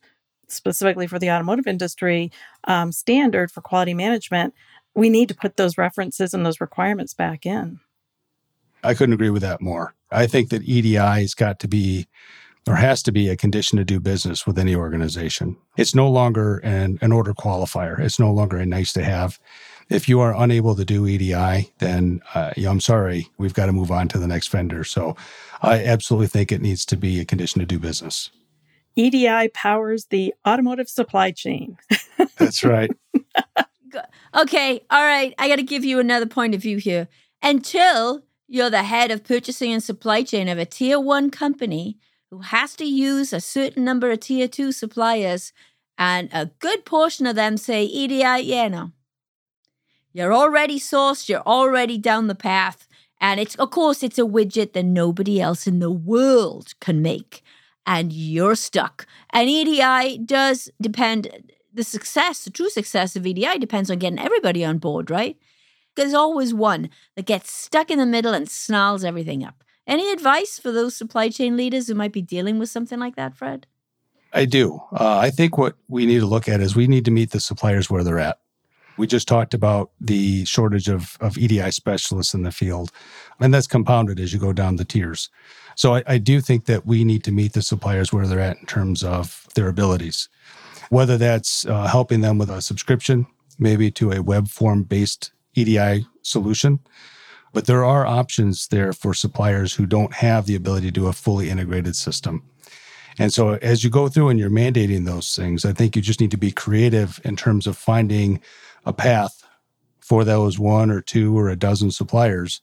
specifically 0.49 1.07
for 1.07 1.21
the 1.21 1.31
automotive 1.31 1.69
industry 1.69 2.33
um, 2.65 2.91
standard 2.91 3.53
for 3.53 3.61
quality 3.61 3.95
management, 3.95 4.55
we 4.97 5.09
need 5.09 5.29
to 5.29 5.37
put 5.37 5.57
those 5.57 5.79
references 5.79 6.35
and 6.35 6.45
those 6.45 6.61
requirements 6.61 7.15
back 7.15 7.47
in. 7.47 7.79
I 8.83 8.95
couldn't 8.95 9.15
agree 9.15 9.31
with 9.31 9.43
that 9.43 9.61
more. 9.61 9.95
I 10.11 10.27
think 10.27 10.51
that 10.51 10.63
EDI 10.63 10.97
has 10.97 11.35
got 11.35 11.59
to 11.61 11.69
be 11.69 12.07
or 12.69 12.77
has 12.77 13.03
to 13.03 13.13
be 13.13 13.29
a 13.29 13.37
condition 13.37 13.77
to 13.79 13.85
do 13.85 13.99
business 13.99 14.47
with 14.47 14.59
any 14.59 14.75
organization. 14.75 15.57
It's 15.77 15.95
no 15.95 16.09
longer 16.09 16.59
an, 16.59 16.99
an 17.01 17.11
order 17.11 17.35
qualifier. 17.35 17.99
It's 17.99 18.21
no 18.21 18.33
longer 18.33 18.57
a 18.57 18.67
nice 18.67 18.93
to 18.93 19.03
have. 19.03 19.39
If 19.89 20.09
you 20.09 20.21
are 20.21 20.35
unable 20.35 20.77
to 20.77 20.85
do 20.85 21.07
EDI, 21.07 21.73
then 21.79 22.23
uh, 22.35 22.53
yeah, 22.57 22.71
I'm 22.71 22.81
sorry, 22.81 23.29
we've 23.37 23.55
got 23.55 23.67
to 23.67 23.73
move 23.73 23.91
on 23.91 24.09
to 24.09 24.19
the 24.19 24.29
next 24.29 24.49
vendor. 24.49 24.85
So 24.85 25.17
I 25.61 25.85
absolutely 25.85 26.29
think 26.29 26.53
it 26.53 26.63
needs 26.63 26.85
to 26.87 26.97
be 26.97 27.21
a 27.21 27.25
condition 27.25 27.59
to 27.61 27.67
do 27.67 27.79
business. 27.79 28.31
EDI 28.95 29.49
powers 29.49 30.07
the 30.07 30.33
automotive 30.47 30.89
supply 30.89 31.31
chain. 31.33 31.79
That's 32.37 32.63
right. 32.63 32.91
okay, 34.37 34.85
all 34.91 35.03
right. 35.03 35.35
I 35.39 35.49
got 35.49 35.57
to 35.57 35.63
give 35.63 35.85
you 35.85 35.99
another 35.99 36.27
point 36.27 36.55
of 36.55 36.63
view 36.63 36.77
here. 36.77 37.09
Until 37.43 38.23
you're 38.53 38.69
the 38.69 38.83
head 38.83 39.11
of 39.11 39.25
purchasing 39.25 39.73
and 39.73 39.83
supply 39.83 40.23
chain 40.23 40.47
of 40.47 40.59
a 40.59 40.67
tier 40.67 41.01
one 41.01 41.31
company 41.31 41.97
who 42.31 42.41
has 42.41 42.77
to 42.77 42.85
use 42.85 43.33
a 43.33 43.41
certain 43.41 43.83
number 43.83 44.11
of 44.11 44.21
tier 44.21 44.47
two 44.47 44.73
suppliers, 44.73 45.55
and 45.97 46.29
a 46.35 46.51
good 46.59 46.85
portion 46.85 47.27
of 47.27 47.35
them 47.35 47.57
say 47.57 47.85
EDI, 47.85 48.43
yeah, 48.43 48.69
no. 48.69 48.93
You're 50.13 50.35
already 50.35 50.79
sourced, 50.79 51.31
you're 51.31 51.47
already 51.47 51.97
down 51.97 52.27
the 52.27 52.35
path. 52.35 52.87
And 53.23 53.41
it's, 53.41 53.55
of 53.55 53.71
course, 53.71 54.03
it's 54.03 54.19
a 54.19 54.23
widget 54.23 54.75
that 54.75 54.85
nobody 54.85 55.41
else 55.41 55.67
in 55.67 55.79
the 55.79 55.91
world 55.91 56.75
can 56.79 57.01
make. 57.01 57.43
And 57.87 58.13
you're 58.13 58.55
stuck. 58.55 59.07
And 59.31 59.49
EDI 59.49 60.19
does 60.19 60.71
depend, 60.79 61.53
the 61.73 61.85
success, 61.85 62.45
the 62.45 62.51
true 62.51 62.69
success 62.69 63.17
of 63.17 63.27
EDI 63.27 63.59
depends 63.59 63.91
on 63.91 63.99
getting 63.99 64.19
everybody 64.19 64.63
on 64.63 64.77
board, 64.77 65.11
right? 65.11 65.39
There's 65.95 66.15
always 66.15 66.55
one 66.55 66.91
that 67.17 67.27
gets 67.27 67.53
stuck 67.53 67.91
in 67.91 67.99
the 67.99 68.07
middle 68.07 68.33
and 68.33 68.49
snarls 68.49 69.05
everything 69.05 69.45
up. 69.45 69.63
Any 69.87 70.11
advice 70.13 70.59
for 70.59 70.73
those 70.73 70.97
supply 70.97 71.29
chain 71.29 71.57
leaders 71.57 71.89
who 71.89 71.95
might 71.95 72.13
be 72.13 72.23
dealing 72.23 72.59
with 72.59 72.71
something 72.71 72.99
like 72.99 73.17
that, 73.17 73.37
Fred? 73.37 73.67
I 74.33 74.47
do. 74.47 74.81
Uh, 74.93 75.19
I 75.19 75.31
think 75.31 75.59
what 75.59 75.77
we 75.89 76.07
need 76.07 76.21
to 76.21 76.27
look 76.27 76.49
at 76.49 76.61
is 76.61 76.75
we 76.75 76.87
need 76.87 77.05
to 77.05 77.11
meet 77.11 77.31
the 77.31 77.41
suppliers 77.41 77.91
where 77.91 78.03
they're 78.03 78.19
at. 78.19 78.39
We 78.97 79.07
just 79.07 79.29
talked 79.29 79.55
about 79.55 79.91
the 80.01 80.45
shortage 80.45 80.89
of, 80.89 81.17
of 81.21 81.37
EDI 81.37 81.71
specialists 81.71 82.35
in 82.35 82.43
the 82.43 82.53
field, 82.53 82.93
and 83.41 83.53
that's 83.53 83.67
compounded 83.67 84.21
as 84.21 84.33
you 84.33 84.39
go 84.39 84.53
down 84.53 84.77
the 84.77 84.85
tiers. 84.85 85.31
So 85.75 85.97
I, 85.97 86.03
I 86.07 86.19
do 86.19 86.41
think 86.41 86.67
that 86.67 86.87
we 86.87 87.05
need 87.05 87.25
to 87.25 87.33
meet 87.33 87.55
the 87.55 87.63
suppliers 87.63 88.13
where 88.13 88.27
they're 88.27 88.41
at 88.41 88.59
in 88.59 88.67
terms 88.67 89.03
of 89.03 89.47
their 89.55 89.69
abilities, 89.69 90.29
whether 90.91 91.17
that's 91.17 91.67
uh, 91.67 91.87
helping 91.87 92.21
them 92.21 92.39
with 92.39 92.51
a 92.51 92.61
subscription, 92.61 93.27
maybe 93.59 93.91
to 93.93 94.13
a 94.13 94.23
web 94.23 94.49
form 94.49 94.83
based 94.83 95.33
EDI 95.55 96.07
solution. 96.23 96.81
But 97.53 97.67
there 97.67 97.85
are 97.85 98.07
options 98.07 98.69
there 98.69 98.93
for 98.93 99.13
suppliers 99.13 99.75
who 99.75 99.87
don't 99.87 100.15
have 100.15 100.47
the 100.47 100.55
ability 100.55 100.87
to 100.87 100.93
do 100.93 101.07
a 101.07 101.13
fully 101.13 101.51
integrated 101.51 101.97
system. 101.97 102.43
And 103.19 103.33
so 103.33 103.55
as 103.61 103.85
you 103.85 103.91
go 103.91 104.09
through 104.09 104.31
and 104.31 104.39
you're 104.39 104.51
mandating 104.51 105.05
those 105.05 105.37
things, 105.37 105.65
I 105.65 105.73
think 105.73 105.95
you 105.95 106.03
just 106.03 106.21
need 106.21 106.31
to 106.31 106.39
be 106.39 106.51
creative 106.51 107.21
in 107.25 107.37
terms 107.37 107.67
of 107.67 107.77
finding 107.77 108.41
a 108.87 108.93
path 108.93 109.45
for 110.01 110.25
those 110.25 110.59
one 110.59 110.91
or 110.91 111.01
two 111.01 111.39
or 111.39 111.49
a 111.49 111.57
dozen 111.57 111.91
suppliers 111.91 112.61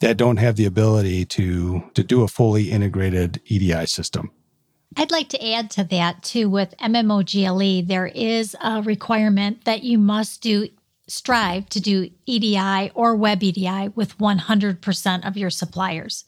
that 0.00 0.16
don't 0.16 0.36
have 0.36 0.56
the 0.56 0.66
ability 0.66 1.24
to 1.24 1.82
to 1.94 2.04
do 2.04 2.22
a 2.22 2.28
fully 2.28 2.70
integrated 2.70 3.40
EDI 3.46 3.86
system. 3.86 4.30
I'd 4.96 5.10
like 5.10 5.28
to 5.30 5.52
add 5.52 5.70
to 5.72 5.84
that 5.84 6.22
too 6.22 6.48
with 6.48 6.74
MMOG/LE, 6.78 7.82
there 7.86 8.06
is 8.06 8.56
a 8.62 8.82
requirement 8.82 9.64
that 9.64 9.82
you 9.82 9.98
must 9.98 10.40
do 10.40 10.68
strive 11.08 11.68
to 11.70 11.80
do 11.80 12.10
EDI 12.26 12.90
or 12.94 13.16
web 13.16 13.42
EDI 13.42 13.88
with 13.94 14.18
100% 14.18 15.26
of 15.26 15.36
your 15.36 15.50
suppliers. 15.50 16.24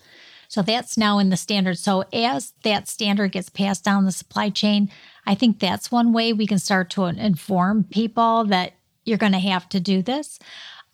So 0.49 0.63
that's 0.63 0.97
now 0.97 1.19
in 1.19 1.31
the 1.31 1.37
standard. 1.37 1.79
So 1.79 2.05
as 2.13 2.55
that 2.65 2.89
standard 2.89 3.33
gets 3.33 3.49
passed 3.49 3.85
down 3.85 4.05
the 4.05 4.13
supply 4.13 4.51
chain, 4.51 4.91
I 5.25 5.37
think 5.37 5.61
that's 5.61 5.93
one 5.93 6.13
way 6.13 6.33
we 6.33 6.47
can 6.47 6.59
start 6.59 6.91
to 6.91 7.05
inform 7.05 7.85
people 7.85 8.45
that 8.47 8.73
you're 9.05 9.19
going 9.19 9.33
to 9.33 9.39
have 9.39 9.69
to 9.69 9.79
do 9.79 10.03
this. 10.03 10.41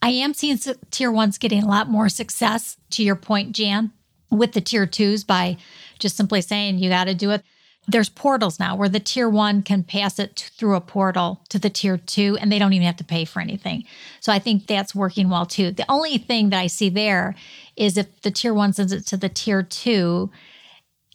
I 0.01 0.09
am 0.09 0.35
seeing 0.35 0.59
tier 0.91 1.11
ones 1.11 1.39
getting 1.39 1.63
a 1.63 1.67
lot 1.67 1.89
more 1.89 2.07
success, 2.07 2.77
to 2.91 3.03
your 3.03 3.15
point, 3.15 3.53
Jan, 3.53 3.91
with 4.29 4.51
the 4.51 4.61
tier 4.61 4.85
twos 4.85 5.23
by 5.23 5.57
just 5.97 6.15
simply 6.15 6.41
saying 6.41 6.77
you 6.77 6.89
got 6.89 7.05
to 7.05 7.15
do 7.15 7.31
it 7.31 7.43
there's 7.87 8.09
portals 8.09 8.59
now 8.59 8.75
where 8.75 8.89
the 8.89 8.99
tier 8.99 9.29
one 9.29 9.63
can 9.63 9.81
pass 9.81 10.19
it 10.19 10.51
through 10.57 10.75
a 10.75 10.81
portal 10.81 11.41
to 11.49 11.57
the 11.57 11.69
tier 11.69 11.97
two 11.97 12.37
and 12.41 12.51
they 12.51 12.59
don't 12.59 12.73
even 12.73 12.85
have 12.85 12.97
to 12.97 13.03
pay 13.03 13.23
for 13.23 13.39
anything. 13.39 13.85
So 14.19 14.31
I 14.31 14.39
think 14.39 14.67
that's 14.67 14.93
working 14.93 15.29
well 15.29 15.45
too. 15.45 15.71
The 15.71 15.89
only 15.89 16.17
thing 16.17 16.49
that 16.49 16.59
I 16.59 16.67
see 16.67 16.89
there 16.89 17.35
is 17.77 17.97
if 17.97 18.21
the 18.21 18.31
tier 18.31 18.53
one 18.53 18.73
sends 18.73 18.91
it 18.91 19.07
to 19.07 19.17
the 19.17 19.29
tier 19.29 19.63
two, 19.63 20.29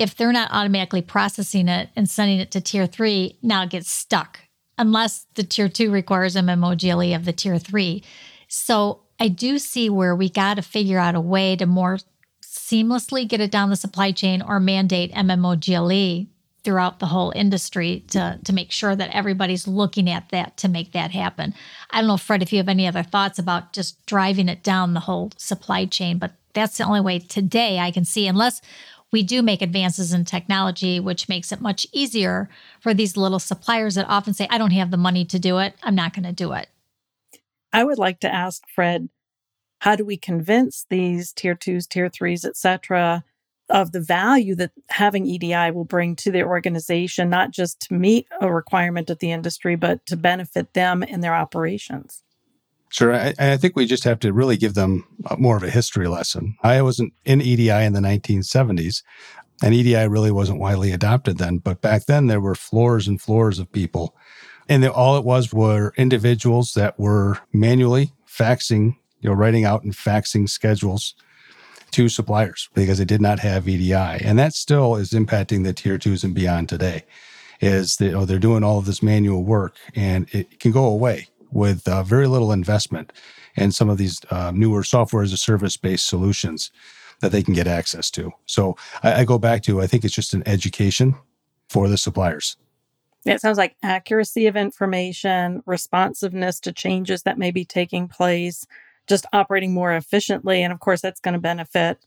if 0.00 0.16
they're 0.16 0.32
not 0.32 0.50
automatically 0.50 1.02
processing 1.02 1.68
it 1.68 1.90
and 1.94 2.08
sending 2.08 2.40
it 2.40 2.50
to 2.52 2.60
tier 2.60 2.86
three, 2.86 3.36
now 3.42 3.64
it 3.64 3.70
gets 3.70 3.90
stuck 3.90 4.40
unless 4.78 5.26
the 5.34 5.44
tier 5.44 5.68
two 5.68 5.90
requires 5.90 6.34
MMOG/LE 6.34 7.14
of 7.14 7.26
the 7.26 7.32
tier 7.32 7.58
three. 7.58 8.02
So 8.48 9.00
I 9.20 9.28
do 9.28 9.58
see 9.58 9.90
where 9.90 10.16
we 10.16 10.30
got 10.30 10.54
to 10.54 10.62
figure 10.62 10.98
out 10.98 11.14
a 11.14 11.20
way 11.20 11.54
to 11.56 11.66
more 11.66 11.98
seamlessly 12.42 13.28
get 13.28 13.40
it 13.40 13.50
down 13.50 13.70
the 13.70 13.76
supply 13.76 14.12
chain 14.12 14.40
or 14.40 14.58
mandate 14.58 15.12
MMO 15.12 15.56
MMOG/LE 15.56 16.28
throughout 16.64 16.98
the 16.98 17.06
whole 17.06 17.32
industry 17.34 18.04
to 18.08 18.38
to 18.44 18.52
make 18.52 18.70
sure 18.70 18.94
that 18.94 19.14
everybody's 19.14 19.66
looking 19.66 20.08
at 20.08 20.28
that 20.30 20.56
to 20.58 20.68
make 20.68 20.92
that 20.92 21.10
happen. 21.10 21.54
I 21.90 21.98
don't 21.98 22.08
know, 22.08 22.16
Fred, 22.16 22.42
if 22.42 22.52
you 22.52 22.58
have 22.58 22.68
any 22.68 22.86
other 22.86 23.02
thoughts 23.02 23.38
about 23.38 23.72
just 23.72 24.04
driving 24.06 24.48
it 24.48 24.62
down 24.62 24.94
the 24.94 25.00
whole 25.00 25.32
supply 25.36 25.86
chain, 25.86 26.18
but 26.18 26.32
that's 26.54 26.78
the 26.78 26.84
only 26.84 27.00
way 27.00 27.18
today 27.18 27.78
I 27.78 27.90
can 27.90 28.04
see, 28.04 28.26
unless 28.26 28.60
we 29.10 29.22
do 29.22 29.42
make 29.42 29.60
advances 29.60 30.12
in 30.12 30.24
technology, 30.24 30.98
which 30.98 31.28
makes 31.28 31.52
it 31.52 31.60
much 31.60 31.86
easier 31.92 32.48
for 32.80 32.94
these 32.94 33.16
little 33.16 33.38
suppliers 33.38 33.94
that 33.94 34.08
often 34.08 34.32
say, 34.32 34.46
I 34.48 34.56
don't 34.56 34.70
have 34.70 34.90
the 34.90 34.96
money 34.96 35.24
to 35.26 35.38
do 35.38 35.58
it. 35.58 35.74
I'm 35.82 35.94
not 35.94 36.14
going 36.14 36.24
to 36.24 36.32
do 36.32 36.52
it. 36.52 36.68
I 37.72 37.84
would 37.84 37.98
like 37.98 38.20
to 38.20 38.32
ask 38.32 38.62
Fred, 38.74 39.08
how 39.80 39.96
do 39.96 40.04
we 40.04 40.16
convince 40.16 40.86
these 40.88 41.32
tier 41.32 41.54
twos, 41.54 41.86
tier 41.86 42.08
threes, 42.08 42.44
et 42.44 42.56
cetera, 42.56 43.24
of 43.68 43.92
the 43.92 44.00
value 44.00 44.54
that 44.56 44.72
having 44.90 45.26
EDI 45.26 45.70
will 45.70 45.84
bring 45.84 46.16
to 46.16 46.30
the 46.30 46.42
organization, 46.42 47.30
not 47.30 47.50
just 47.50 47.80
to 47.80 47.94
meet 47.94 48.26
a 48.40 48.52
requirement 48.52 49.10
of 49.10 49.18
the 49.18 49.32
industry, 49.32 49.76
but 49.76 50.04
to 50.06 50.16
benefit 50.16 50.74
them 50.74 51.02
in 51.02 51.20
their 51.20 51.34
operations. 51.34 52.22
Sure. 52.90 53.14
I, 53.14 53.32
I, 53.38 53.56
think 53.56 53.74
we 53.74 53.86
just 53.86 54.04
have 54.04 54.20
to 54.20 54.34
really 54.34 54.58
give 54.58 54.74
them 54.74 55.06
more 55.38 55.56
of 55.56 55.62
a 55.62 55.70
history 55.70 56.08
lesson. 56.08 56.56
I 56.62 56.82
wasn't 56.82 57.14
in 57.24 57.40
EDI 57.40 57.70
in 57.70 57.94
the 57.94 58.00
1970s, 58.00 59.02
and 59.62 59.72
EDI 59.72 60.08
really 60.08 60.30
wasn't 60.30 60.60
widely 60.60 60.92
adopted 60.92 61.38
then. 61.38 61.56
But 61.56 61.80
back 61.80 62.04
then, 62.04 62.26
there 62.26 62.40
were 62.40 62.54
floors 62.54 63.08
and 63.08 63.18
floors 63.18 63.58
of 63.58 63.72
people. 63.72 64.14
And 64.68 64.86
all 64.86 65.16
it 65.16 65.24
was 65.24 65.54
were 65.54 65.94
individuals 65.96 66.74
that 66.74 66.98
were 66.98 67.38
manually 67.52 68.12
faxing, 68.28 68.96
you 69.20 69.30
know, 69.30 69.34
writing 69.34 69.64
out 69.64 69.84
and 69.84 69.94
faxing 69.94 70.48
schedules 70.48 71.14
to 71.92 72.08
suppliers 72.08 72.68
because 72.74 72.98
they 72.98 73.04
did 73.04 73.20
not 73.20 73.38
have 73.38 73.68
EDI. 73.68 73.94
And 73.94 74.38
that 74.38 74.54
still 74.54 74.96
is 74.96 75.12
impacting 75.12 75.64
the 75.64 75.72
tier 75.72 75.98
twos 75.98 76.24
and 76.24 76.34
beyond 76.34 76.68
today 76.68 77.04
is 77.60 77.96
that 77.96 78.12
know, 78.12 78.24
they're 78.24 78.38
doing 78.38 78.64
all 78.64 78.78
of 78.78 78.86
this 78.86 79.02
manual 79.02 79.44
work 79.44 79.76
and 79.94 80.26
it 80.34 80.58
can 80.58 80.72
go 80.72 80.84
away 80.84 81.28
with 81.52 81.86
uh, 81.86 82.02
very 82.02 82.26
little 82.26 82.50
investment 82.50 83.12
in 83.54 83.70
some 83.70 83.88
of 83.88 83.98
these 83.98 84.20
uh, 84.30 84.50
newer 84.54 84.82
software 84.82 85.22
as 85.22 85.32
a 85.32 85.36
service 85.36 85.76
based 85.76 86.06
solutions 86.06 86.70
that 87.20 87.30
they 87.30 87.42
can 87.42 87.54
get 87.54 87.66
access 87.66 88.10
to. 88.10 88.32
So 88.46 88.76
I, 89.02 89.20
I 89.20 89.24
go 89.24 89.38
back 89.38 89.62
to, 89.64 89.80
I 89.80 89.86
think 89.86 90.04
it's 90.04 90.14
just 90.14 90.34
an 90.34 90.42
education 90.46 91.14
for 91.68 91.88
the 91.88 91.96
suppliers. 91.96 92.56
It 93.24 93.40
sounds 93.40 93.58
like 93.58 93.76
accuracy 93.82 94.48
of 94.48 94.56
information, 94.56 95.62
responsiveness 95.64 96.58
to 96.60 96.72
changes 96.72 97.22
that 97.22 97.38
may 97.38 97.52
be 97.52 97.64
taking 97.64 98.08
place, 98.08 98.66
just 99.08 99.26
operating 99.32 99.72
more 99.72 99.92
efficiently. 99.92 100.62
And 100.62 100.72
of 100.72 100.80
course, 100.80 101.00
that's 101.00 101.20
going 101.20 101.34
to 101.34 101.40
benefit, 101.40 101.98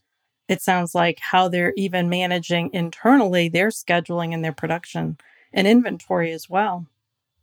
it 0.48 0.62
sounds 0.62 0.94
like, 0.94 1.18
how 1.20 1.48
they're 1.48 1.74
even 1.76 2.08
managing 2.08 2.70
internally 2.72 3.48
their 3.48 3.68
scheduling 3.68 4.32
and 4.32 4.44
their 4.44 4.52
production 4.52 5.18
and 5.52 5.66
inventory 5.66 6.32
as 6.32 6.48
well. 6.48 6.86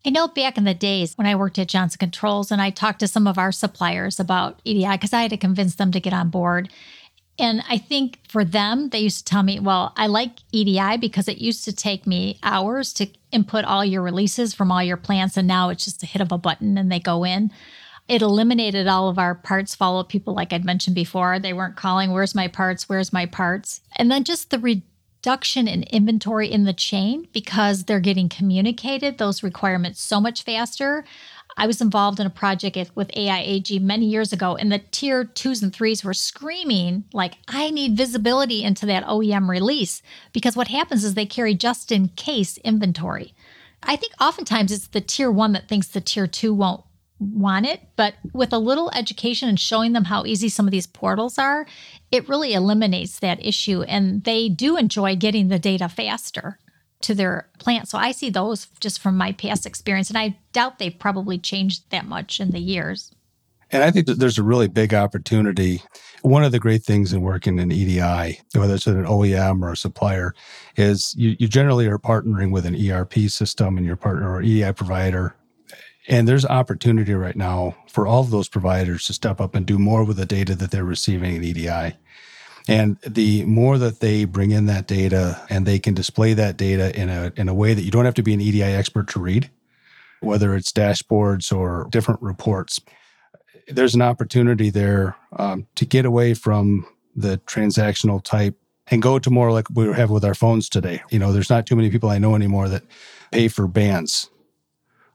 I 0.05 0.09
know 0.09 0.27
back 0.27 0.57
in 0.57 0.65
the 0.65 0.73
days 0.73 1.17
when 1.17 1.27
I 1.27 1.35
worked 1.35 1.57
at 1.59 1.69
Johnson 1.69 1.97
Controls 1.97 2.51
and 2.51 2.61
I 2.61 2.71
talked 2.71 2.99
to 2.99 3.07
some 3.07 3.25
of 3.25 3.37
our 3.37 3.53
suppliers 3.53 4.19
about 4.19 4.59
EDI 4.65 4.91
because 4.91 5.13
I 5.13 5.21
had 5.21 5.31
to 5.31 5.37
convince 5.37 5.75
them 5.75 5.91
to 5.91 6.01
get 6.01 6.13
on 6.13 6.29
board. 6.29 6.69
And 7.39 7.63
I 7.67 7.77
think 7.77 8.19
for 8.27 8.43
them, 8.43 8.89
they 8.89 8.99
used 8.99 9.19
to 9.19 9.31
tell 9.31 9.43
me, 9.43 9.59
well, 9.59 9.93
I 9.95 10.07
like 10.07 10.39
EDI 10.51 10.97
because 10.97 11.27
it 11.27 11.37
used 11.39 11.63
to 11.65 11.73
take 11.73 12.05
me 12.05 12.37
hours 12.43 12.93
to 12.93 13.07
input 13.31 13.65
all 13.65 13.83
your 13.83 14.01
releases 14.01 14.53
from 14.53 14.71
all 14.71 14.83
your 14.83 14.97
plants. 14.97 15.37
And 15.37 15.47
now 15.47 15.69
it's 15.69 15.85
just 15.85 16.03
a 16.03 16.05
hit 16.05 16.21
of 16.21 16.31
a 16.31 16.37
button 16.37 16.77
and 16.77 16.91
they 16.91 16.99
go 16.99 17.23
in. 17.23 17.51
It 18.07 18.21
eliminated 18.21 18.87
all 18.87 19.07
of 19.07 19.17
our 19.17 19.33
parts 19.33 19.75
follow 19.75 20.01
up 20.01 20.09
people, 20.09 20.33
like 20.33 20.51
I'd 20.51 20.65
mentioned 20.65 20.95
before. 20.95 21.39
They 21.39 21.53
weren't 21.53 21.77
calling, 21.77 22.11
Where's 22.11 22.35
my 22.35 22.47
parts? 22.47 22.89
Where's 22.89 23.13
my 23.13 23.25
parts? 23.25 23.81
And 23.95 24.11
then 24.11 24.25
just 24.25 24.49
the 24.49 24.59
reduction 24.59 25.69
in 25.69 25.83
inventory 25.83 26.51
in 26.51 26.65
the 26.65 26.73
chain 26.73 27.29
because 27.31 27.85
they're 27.85 28.01
getting 28.01 28.27
communicated 28.27 29.17
those 29.17 29.41
requirements 29.41 30.01
so 30.01 30.19
much 30.19 30.43
faster. 30.43 31.05
I 31.55 31.65
was 31.65 31.79
involved 31.79 32.19
in 32.19 32.25
a 32.25 32.31
project 32.31 32.91
with 32.95 33.11
AIAG 33.11 33.79
many 33.79 34.07
years 34.07 34.33
ago, 34.33 34.55
and 34.55 34.71
the 34.71 34.81
tier 34.91 35.23
twos 35.23 35.61
and 35.61 35.71
threes 35.73 36.03
were 36.03 36.13
screaming, 36.13 37.05
like, 37.13 37.35
I 37.47 37.69
need 37.69 37.95
visibility 37.95 38.63
into 38.63 38.85
that 38.87 39.05
OEM 39.05 39.47
release. 39.47 40.01
Because 40.33 40.57
what 40.57 40.67
happens 40.67 41.03
is 41.03 41.13
they 41.13 41.27
carry 41.27 41.53
just 41.53 41.91
in 41.91 42.09
case 42.09 42.57
inventory. 42.57 43.33
I 43.81 43.95
think 43.95 44.13
oftentimes 44.19 44.71
it's 44.71 44.87
the 44.87 45.01
tier 45.01 45.31
one 45.31 45.53
that 45.53 45.67
thinks 45.67 45.87
the 45.87 46.01
tier 46.01 46.27
two 46.27 46.53
won't 46.53 46.83
want 47.31 47.65
it, 47.65 47.81
but 47.95 48.15
with 48.33 48.53
a 48.53 48.57
little 48.57 48.91
education 48.91 49.49
and 49.49 49.59
showing 49.59 49.93
them 49.93 50.05
how 50.05 50.25
easy 50.25 50.49
some 50.49 50.67
of 50.67 50.71
these 50.71 50.87
portals 50.87 51.37
are, 51.37 51.65
it 52.11 52.27
really 52.27 52.53
eliminates 52.53 53.19
that 53.19 53.43
issue. 53.45 53.83
And 53.83 54.23
they 54.23 54.49
do 54.49 54.77
enjoy 54.77 55.15
getting 55.15 55.47
the 55.47 55.59
data 55.59 55.89
faster 55.89 56.59
to 57.01 57.13
their 57.13 57.49
plant. 57.59 57.87
So 57.87 57.97
I 57.97 58.11
see 58.11 58.29
those 58.29 58.67
just 58.79 58.99
from 58.99 59.17
my 59.17 59.31
past 59.33 59.65
experience. 59.65 60.09
And 60.09 60.17
I 60.17 60.37
doubt 60.53 60.79
they've 60.79 60.97
probably 60.97 61.37
changed 61.37 61.89
that 61.91 62.05
much 62.05 62.39
in 62.39 62.51
the 62.51 62.59
years. 62.59 63.11
And 63.71 63.83
I 63.83 63.89
think 63.89 64.05
that 64.05 64.19
there's 64.19 64.37
a 64.37 64.43
really 64.43 64.67
big 64.67 64.93
opportunity. 64.93 65.81
One 66.21 66.43
of 66.43 66.51
the 66.51 66.59
great 66.59 66.83
things 66.83 67.11
in 67.11 67.21
working 67.21 67.57
in 67.57 67.71
EDI, 67.71 68.39
whether 68.53 68.75
it's 68.75 68.87
an 68.87 69.03
OEM 69.03 69.63
or 69.63 69.71
a 69.71 69.77
supplier, 69.77 70.33
is 70.77 71.15
you, 71.17 71.35
you 71.39 71.47
generally 71.47 71.87
are 71.87 71.97
partnering 71.97 72.51
with 72.51 72.65
an 72.65 72.75
ERP 72.75 73.13
system 73.29 73.77
and 73.77 73.85
your 73.85 73.95
partner 73.95 74.31
or 74.31 74.41
EDI 74.41 74.73
provider 74.73 75.35
and 76.07 76.27
there's 76.27 76.45
opportunity 76.45 77.13
right 77.13 77.35
now 77.35 77.75
for 77.87 78.05
all 78.05 78.21
of 78.21 78.31
those 78.31 78.49
providers 78.49 79.05
to 79.07 79.13
step 79.13 79.39
up 79.39 79.55
and 79.55 79.65
do 79.65 79.79
more 79.79 80.03
with 80.03 80.17
the 80.17 80.25
data 80.25 80.55
that 80.55 80.71
they're 80.71 80.83
receiving 80.83 81.35
in 81.35 81.43
EDI. 81.43 81.95
And 82.67 82.97
the 83.05 83.43
more 83.45 83.77
that 83.77 83.99
they 83.99 84.25
bring 84.25 84.51
in 84.51 84.67
that 84.67 84.87
data 84.87 85.41
and 85.49 85.65
they 85.65 85.79
can 85.79 85.93
display 85.93 86.33
that 86.33 86.55
data 86.55 86.97
in 86.97 87.09
a 87.09 87.31
in 87.35 87.49
a 87.49 87.53
way 87.53 87.73
that 87.73 87.83
you 87.83 87.91
don't 87.91 88.05
have 88.05 88.13
to 88.15 88.23
be 88.23 88.33
an 88.33 88.41
EDI 88.41 88.63
expert 88.63 89.09
to 89.09 89.19
read, 89.19 89.49
whether 90.21 90.55
it's 90.55 90.71
dashboards 90.71 91.55
or 91.55 91.87
different 91.89 92.21
reports, 92.21 92.79
there's 93.67 93.95
an 93.95 94.01
opportunity 94.01 94.69
there 94.69 95.17
um, 95.37 95.67
to 95.75 95.85
get 95.85 96.05
away 96.05 96.33
from 96.33 96.85
the 97.15 97.37
transactional 97.39 98.23
type 98.23 98.55
and 98.87 99.01
go 99.01 99.19
to 99.19 99.29
more 99.29 99.51
like 99.51 99.69
we 99.69 99.91
have 99.93 100.09
with 100.09 100.25
our 100.25 100.33
phones 100.33 100.69
today. 100.69 101.01
You 101.09 101.19
know, 101.19 101.31
there's 101.31 101.49
not 101.49 101.65
too 101.65 101.75
many 101.75 101.89
people 101.89 102.09
I 102.09 102.17
know 102.17 102.35
anymore 102.35 102.69
that 102.69 102.83
pay 103.31 103.49
for 103.49 103.67
bands 103.67 104.29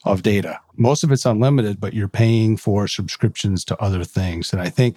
of 0.04 0.22
data. 0.22 0.60
Most 0.76 1.02
of 1.04 1.12
it's 1.12 1.26
unlimited, 1.26 1.80
but 1.80 1.94
you're 1.94 2.08
paying 2.08 2.56
for 2.56 2.86
subscriptions 2.86 3.64
to 3.66 3.80
other 3.82 4.04
things. 4.04 4.52
And 4.52 4.62
I 4.62 4.68
think 4.68 4.96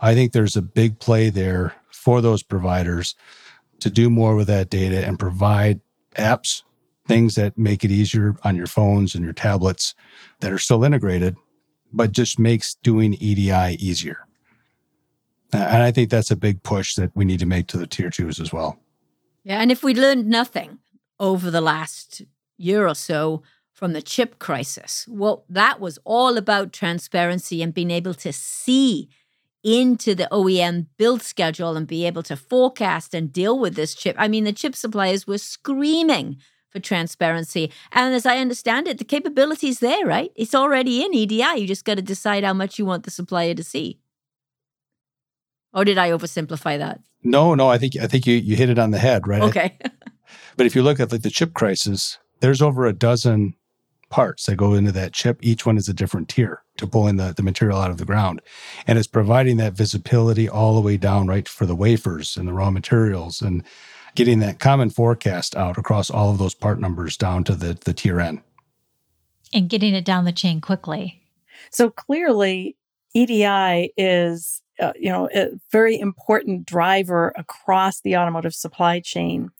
I 0.00 0.14
think 0.14 0.32
there's 0.32 0.56
a 0.56 0.62
big 0.62 0.98
play 0.98 1.30
there 1.30 1.74
for 1.90 2.20
those 2.20 2.42
providers 2.42 3.14
to 3.80 3.90
do 3.90 4.10
more 4.10 4.34
with 4.36 4.48
that 4.48 4.70
data 4.70 5.06
and 5.06 5.18
provide 5.18 5.80
apps, 6.16 6.62
things 7.06 7.34
that 7.36 7.56
make 7.56 7.84
it 7.84 7.90
easier 7.90 8.36
on 8.44 8.56
your 8.56 8.66
phones 8.66 9.14
and 9.14 9.24
your 9.24 9.32
tablets 9.32 9.94
that 10.40 10.52
are 10.52 10.58
still 10.58 10.84
integrated, 10.84 11.36
but 11.92 12.12
just 12.12 12.38
makes 12.38 12.74
doing 12.76 13.14
EDI 13.14 13.76
easier. 13.78 14.26
And 15.52 15.82
I 15.82 15.92
think 15.92 16.10
that's 16.10 16.30
a 16.30 16.36
big 16.36 16.62
push 16.62 16.94
that 16.94 17.10
we 17.14 17.24
need 17.24 17.40
to 17.40 17.46
make 17.46 17.66
to 17.68 17.76
the 17.76 17.86
tier 17.86 18.10
twos 18.10 18.40
as 18.40 18.52
well. 18.52 18.78
Yeah. 19.44 19.60
And 19.60 19.70
if 19.70 19.82
we 19.82 19.94
learned 19.94 20.26
nothing 20.26 20.78
over 21.20 21.50
the 21.50 21.60
last 21.60 22.22
year 22.56 22.88
or 22.88 22.94
so, 22.94 23.42
from 23.82 23.94
the 23.94 24.00
chip 24.00 24.38
crisis. 24.38 25.08
Well, 25.10 25.44
that 25.48 25.80
was 25.80 25.98
all 26.04 26.36
about 26.36 26.72
transparency 26.72 27.64
and 27.64 27.74
being 27.74 27.90
able 27.90 28.14
to 28.14 28.32
see 28.32 29.08
into 29.64 30.14
the 30.14 30.28
OEM 30.30 30.86
build 30.98 31.20
schedule 31.20 31.76
and 31.76 31.84
be 31.84 32.06
able 32.06 32.22
to 32.22 32.36
forecast 32.36 33.12
and 33.12 33.32
deal 33.32 33.58
with 33.58 33.74
this 33.74 33.96
chip. 33.96 34.14
I 34.20 34.28
mean, 34.28 34.44
the 34.44 34.52
chip 34.52 34.76
suppliers 34.76 35.26
were 35.26 35.36
screaming 35.36 36.36
for 36.70 36.78
transparency. 36.78 37.72
And 37.90 38.14
as 38.14 38.24
I 38.24 38.38
understand 38.38 38.86
it, 38.86 38.98
the 38.98 39.04
capability 39.04 39.66
is 39.66 39.80
there, 39.80 40.06
right? 40.06 40.30
It's 40.36 40.54
already 40.54 41.04
in 41.04 41.12
EDI. 41.12 41.58
You 41.58 41.66
just 41.66 41.84
got 41.84 41.96
to 41.96 42.02
decide 42.02 42.44
how 42.44 42.54
much 42.54 42.78
you 42.78 42.86
want 42.86 43.02
the 43.02 43.10
supplier 43.10 43.54
to 43.54 43.64
see. 43.64 43.98
Or 45.74 45.84
did 45.84 45.98
I 45.98 46.10
oversimplify 46.10 46.78
that? 46.78 47.00
No, 47.24 47.56
no, 47.56 47.68
I 47.68 47.78
think 47.78 47.96
I 48.00 48.06
think 48.06 48.28
you 48.28 48.36
you 48.36 48.54
hit 48.54 48.70
it 48.70 48.78
on 48.78 48.92
the 48.92 48.98
head, 49.00 49.26
right? 49.26 49.42
Okay. 49.42 49.76
but 50.56 50.66
if 50.66 50.76
you 50.76 50.84
look 50.84 51.00
at 51.00 51.10
like 51.10 51.22
the 51.22 51.30
chip 51.30 51.52
crisis, 51.52 52.18
there's 52.38 52.62
over 52.62 52.86
a 52.86 52.92
dozen 52.92 53.54
parts 54.12 54.46
that 54.46 54.56
go 54.56 54.74
into 54.74 54.92
that 54.92 55.12
chip. 55.12 55.38
Each 55.40 55.66
one 55.66 55.76
is 55.76 55.88
a 55.88 55.94
different 55.94 56.28
tier 56.28 56.62
to 56.76 56.86
pulling 56.86 57.16
the, 57.16 57.34
the 57.36 57.42
material 57.42 57.78
out 57.78 57.90
of 57.90 57.96
the 57.96 58.04
ground. 58.04 58.40
And 58.86 58.98
it's 58.98 59.08
providing 59.08 59.56
that 59.56 59.72
visibility 59.72 60.48
all 60.48 60.74
the 60.74 60.80
way 60.80 60.96
down 60.96 61.26
right 61.26 61.48
for 61.48 61.66
the 61.66 61.74
wafers 61.74 62.36
and 62.36 62.46
the 62.46 62.52
raw 62.52 62.70
materials 62.70 63.42
and 63.42 63.64
getting 64.14 64.38
that 64.40 64.60
common 64.60 64.90
forecast 64.90 65.56
out 65.56 65.78
across 65.78 66.10
all 66.10 66.30
of 66.30 66.38
those 66.38 66.54
part 66.54 66.78
numbers 66.78 67.16
down 67.16 67.42
to 67.44 67.54
the, 67.54 67.78
the 67.84 67.94
tier 67.94 68.20
N. 68.20 68.42
And 69.52 69.68
getting 69.68 69.94
it 69.94 70.04
down 70.04 70.24
the 70.24 70.32
chain 70.32 70.60
quickly. 70.60 71.22
So 71.70 71.90
clearly, 71.90 72.76
EDI 73.14 73.92
is 73.96 74.62
uh, 74.80 74.92
you 74.98 75.08
know, 75.08 75.28
a 75.34 75.50
very 75.70 75.98
important 75.98 76.66
driver 76.66 77.32
across 77.36 78.00
the 78.00 78.16
automotive 78.16 78.54
supply 78.54 79.00
chain. 79.00 79.50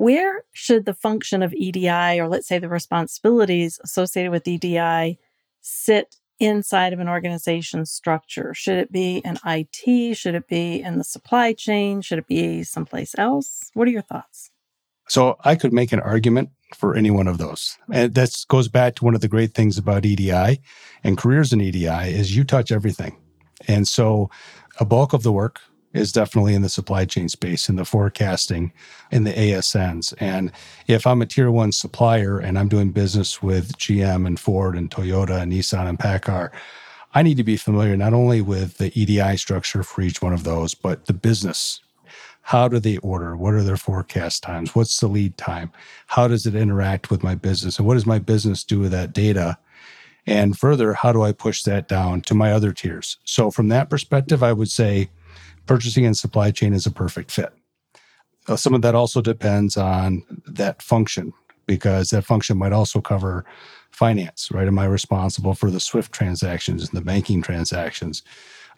Where 0.00 0.44
should 0.52 0.86
the 0.86 0.94
function 0.94 1.42
of 1.42 1.52
EDI, 1.52 2.18
or 2.20 2.26
let's 2.26 2.48
say 2.48 2.58
the 2.58 2.70
responsibilities 2.70 3.78
associated 3.84 4.32
with 4.32 4.48
EDI, 4.48 5.18
sit 5.60 6.16
inside 6.38 6.94
of 6.94 7.00
an 7.00 7.08
organization 7.10 7.84
structure? 7.84 8.54
Should 8.54 8.78
it 8.78 8.90
be 8.90 9.18
in 9.18 9.36
IT? 9.44 10.16
Should 10.16 10.34
it 10.34 10.48
be 10.48 10.80
in 10.80 10.96
the 10.96 11.04
supply 11.04 11.52
chain? 11.52 12.00
Should 12.00 12.18
it 12.18 12.26
be 12.26 12.62
someplace 12.62 13.14
else? 13.18 13.70
What 13.74 13.88
are 13.88 13.90
your 13.90 14.00
thoughts? 14.00 14.50
So 15.06 15.36
I 15.44 15.54
could 15.54 15.74
make 15.74 15.92
an 15.92 16.00
argument 16.00 16.48
for 16.74 16.96
any 16.96 17.10
one 17.10 17.28
of 17.28 17.36
those. 17.36 17.76
And 17.92 18.14
that 18.14 18.34
goes 18.48 18.68
back 18.68 18.94
to 18.94 19.04
one 19.04 19.14
of 19.14 19.20
the 19.20 19.28
great 19.28 19.52
things 19.52 19.76
about 19.76 20.06
EDI 20.06 20.62
and 21.04 21.18
careers 21.18 21.52
in 21.52 21.60
EDI 21.60 22.08
is 22.08 22.34
you 22.34 22.44
touch 22.44 22.72
everything. 22.72 23.18
And 23.68 23.86
so 23.86 24.30
a 24.78 24.86
bulk 24.86 25.12
of 25.12 25.24
the 25.24 25.32
work 25.32 25.60
is 25.92 26.12
definitely 26.12 26.54
in 26.54 26.62
the 26.62 26.68
supply 26.68 27.04
chain 27.04 27.28
space, 27.28 27.68
in 27.68 27.76
the 27.76 27.84
forecasting, 27.84 28.72
in 29.10 29.24
the 29.24 29.32
ASNs. 29.32 30.14
And 30.18 30.52
if 30.86 31.06
I'm 31.06 31.22
a 31.22 31.26
tier 31.26 31.50
one 31.50 31.72
supplier 31.72 32.38
and 32.38 32.58
I'm 32.58 32.68
doing 32.68 32.90
business 32.90 33.42
with 33.42 33.76
GM 33.78 34.26
and 34.26 34.38
Ford 34.38 34.76
and 34.76 34.90
Toyota 34.90 35.42
and 35.42 35.52
Nissan 35.52 35.88
and 35.88 35.98
Paccar, 35.98 36.50
I 37.12 37.22
need 37.22 37.38
to 37.38 37.44
be 37.44 37.56
familiar 37.56 37.96
not 37.96 38.14
only 38.14 38.40
with 38.40 38.78
the 38.78 38.96
EDI 38.98 39.36
structure 39.36 39.82
for 39.82 40.02
each 40.02 40.22
one 40.22 40.32
of 40.32 40.44
those, 40.44 40.74
but 40.74 41.06
the 41.06 41.12
business. 41.12 41.80
How 42.42 42.68
do 42.68 42.78
they 42.78 42.96
order? 42.98 43.36
What 43.36 43.54
are 43.54 43.62
their 43.62 43.76
forecast 43.76 44.42
times? 44.42 44.74
What's 44.74 44.98
the 44.98 45.08
lead 45.08 45.36
time? 45.36 45.72
How 46.06 46.28
does 46.28 46.46
it 46.46 46.54
interact 46.54 47.10
with 47.10 47.22
my 47.22 47.34
business? 47.34 47.78
And 47.78 47.86
what 47.86 47.94
does 47.94 48.06
my 48.06 48.18
business 48.18 48.64
do 48.64 48.78
with 48.78 48.92
that 48.92 49.12
data? 49.12 49.58
And 50.26 50.56
further, 50.58 50.94
how 50.94 51.12
do 51.12 51.22
I 51.22 51.32
push 51.32 51.62
that 51.64 51.88
down 51.88 52.22
to 52.22 52.34
my 52.34 52.52
other 52.52 52.72
tiers? 52.72 53.18
So, 53.24 53.50
from 53.50 53.68
that 53.68 53.90
perspective, 53.90 54.42
I 54.42 54.52
would 54.52 54.70
say 54.70 55.10
purchasing 55.70 56.04
and 56.04 56.16
supply 56.16 56.50
chain 56.50 56.72
is 56.74 56.84
a 56.84 56.90
perfect 56.90 57.30
fit. 57.30 57.52
Uh, 58.48 58.56
some 58.56 58.74
of 58.74 58.82
that 58.82 58.96
also 58.96 59.22
depends 59.22 59.76
on 59.76 60.24
that 60.44 60.82
function 60.82 61.32
because 61.66 62.10
that 62.10 62.24
function 62.24 62.58
might 62.58 62.72
also 62.72 63.00
cover 63.00 63.44
finance, 63.92 64.48
right? 64.50 64.66
Am 64.66 64.80
I 64.80 64.86
responsible 64.86 65.54
for 65.54 65.70
the 65.70 65.78
SWIFT 65.78 66.10
transactions 66.10 66.88
and 66.88 66.96
the 66.96 67.04
banking 67.04 67.40
transactions? 67.40 68.24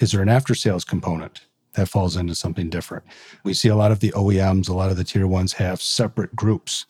Is 0.00 0.12
there 0.12 0.20
an 0.20 0.28
after 0.28 0.54
sales 0.54 0.84
component? 0.84 1.46
That 1.76 1.88
falls 1.88 2.14
into 2.14 2.34
something 2.34 2.68
different. 2.68 3.04
We 3.42 3.54
see 3.54 3.68
a 3.68 3.76
lot 3.76 3.90
of 3.90 4.00
the 4.00 4.10
OEMs, 4.10 4.68
a 4.68 4.74
lot 4.74 4.90
of 4.90 4.98
the 4.98 5.04
tier 5.04 5.26
ones 5.26 5.54
have 5.54 5.80
separate 5.80 6.36
groups. 6.36 6.84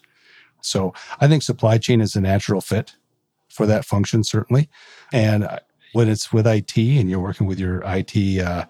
So 0.63 0.95
I 1.21 1.29
think 1.29 1.45
supply 1.45 1.79
chain 1.79 2.01
is 2.01 2.17
a 2.17 2.21
natural 2.21 2.61
fit 2.61 2.97
for 3.49 3.67
that 3.67 3.85
function, 3.85 4.25
certainly. 4.25 4.69
And 5.13 5.45
uh, 5.45 5.61
when 5.93 6.09
it's 6.09 6.33
with 6.33 6.49
IT 6.49 6.77
and 6.77 7.09
you're 7.09 7.21
working 7.21 7.47
with 7.47 7.61
your 7.61 7.85
IT 7.87 8.41
uh, 8.41 8.65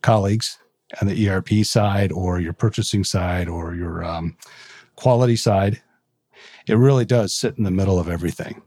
colleagues 0.00 0.58
on 1.00 1.08
the 1.08 1.28
ERP 1.28 1.64
side 1.64 2.12
or 2.12 2.40
your 2.40 2.52
purchasing 2.52 3.04
side 3.04 3.48
or 3.48 3.74
your 3.74 4.04
um, 4.04 4.36
quality 4.96 5.36
side, 5.36 5.82
it 6.66 6.74
really 6.74 7.04
does 7.04 7.34
sit 7.34 7.56
in 7.58 7.64
the 7.64 7.70
middle 7.70 7.98
of 7.98 8.08
everything. 8.08 8.62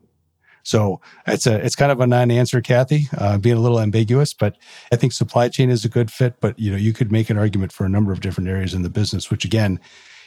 So 0.63 1.01
it's 1.25 1.47
a 1.47 1.55
it's 1.65 1.75
kind 1.75 1.91
of 1.91 1.99
a 2.01 2.07
non-answer, 2.07 2.61
Kathy, 2.61 3.07
uh, 3.17 3.39
being 3.39 3.57
a 3.57 3.59
little 3.59 3.79
ambiguous, 3.79 4.31
but 4.33 4.57
I 4.91 4.95
think 4.95 5.11
supply 5.11 5.49
chain 5.49 5.71
is 5.71 5.83
a 5.83 5.89
good 5.89 6.11
fit. 6.11 6.35
But 6.39 6.59
you 6.59 6.69
know, 6.69 6.77
you 6.77 6.93
could 6.93 7.11
make 7.11 7.31
an 7.31 7.37
argument 7.37 7.71
for 7.71 7.83
a 7.83 7.89
number 7.89 8.11
of 8.11 8.21
different 8.21 8.47
areas 8.47 8.75
in 8.75 8.83
the 8.83 8.89
business, 8.89 9.31
which 9.31 9.43
again 9.43 9.79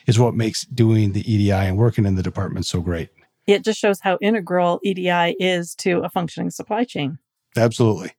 is 0.08 0.18
what 0.18 0.34
makes 0.34 0.64
doing 0.66 1.12
the 1.12 1.20
EDI 1.20 1.52
and 1.52 1.78
working 1.78 2.04
in 2.04 2.16
the 2.16 2.22
department 2.22 2.66
so 2.66 2.80
great 2.80 3.10
it 3.46 3.64
just 3.64 3.78
shows 3.78 4.00
how 4.00 4.18
integral 4.20 4.80
EDI 4.82 5.36
is 5.38 5.74
to 5.76 6.00
a 6.00 6.08
functioning 6.08 6.50
supply 6.50 6.84
chain. 6.84 7.18
Absolutely. 7.56 8.12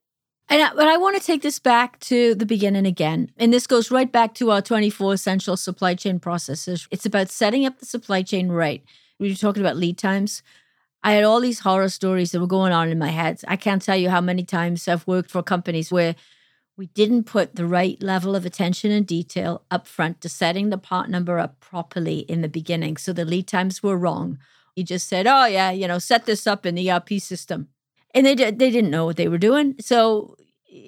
And 0.48 0.62
I, 0.62 0.74
but 0.74 0.88
I 0.88 0.96
want 0.96 1.16
to 1.16 1.22
take 1.26 1.42
this 1.42 1.58
back 1.58 1.98
to 2.00 2.34
the 2.34 2.46
beginning 2.46 2.86
again. 2.86 3.30
And 3.36 3.52
this 3.52 3.66
goes 3.66 3.90
right 3.90 4.10
back 4.10 4.34
to 4.36 4.50
our 4.52 4.62
24 4.62 5.14
essential 5.14 5.56
supply 5.56 5.94
chain 5.94 6.20
processes. 6.20 6.86
It's 6.90 7.06
about 7.06 7.30
setting 7.30 7.66
up 7.66 7.78
the 7.80 7.86
supply 7.86 8.22
chain 8.22 8.48
right. 8.50 8.84
We 9.18 9.28
were 9.30 9.34
talking 9.34 9.62
about 9.62 9.76
lead 9.76 9.98
times. 9.98 10.42
I 11.02 11.12
had 11.12 11.24
all 11.24 11.40
these 11.40 11.60
horror 11.60 11.88
stories 11.88 12.32
that 12.32 12.40
were 12.40 12.46
going 12.46 12.72
on 12.72 12.88
in 12.88 12.98
my 12.98 13.10
head. 13.10 13.40
I 13.48 13.56
can't 13.56 13.82
tell 13.82 13.96
you 13.96 14.10
how 14.10 14.20
many 14.20 14.44
times 14.44 14.86
I've 14.88 15.06
worked 15.06 15.30
for 15.30 15.42
companies 15.42 15.92
where 15.92 16.14
we 16.76 16.86
didn't 16.88 17.24
put 17.24 17.56
the 17.56 17.66
right 17.66 18.00
level 18.02 18.36
of 18.36 18.44
attention 18.46 18.90
and 18.90 19.06
detail 19.06 19.62
up 19.70 19.86
front 19.86 20.20
to 20.20 20.28
setting 20.28 20.70
the 20.70 20.78
part 20.78 21.08
number 21.08 21.38
up 21.38 21.60
properly 21.60 22.20
in 22.20 22.42
the 22.42 22.48
beginning. 22.48 22.96
So 22.98 23.12
the 23.12 23.24
lead 23.24 23.48
times 23.48 23.82
were 23.82 23.96
wrong 23.96 24.38
You 24.76 24.84
just 24.84 25.08
said, 25.08 25.26
"Oh 25.26 25.46
yeah, 25.46 25.70
you 25.70 25.88
know, 25.88 25.98
set 25.98 26.26
this 26.26 26.46
up 26.46 26.66
in 26.66 26.74
the 26.74 26.90
ERP 26.90 27.18
system," 27.20 27.68
and 28.14 28.26
they 28.26 28.34
did, 28.34 28.58
they 28.58 28.70
didn't 28.70 28.90
know 28.90 29.04
what 29.04 29.16
they 29.16 29.28
were 29.28 29.38
doing. 29.38 29.74
So 29.80 30.36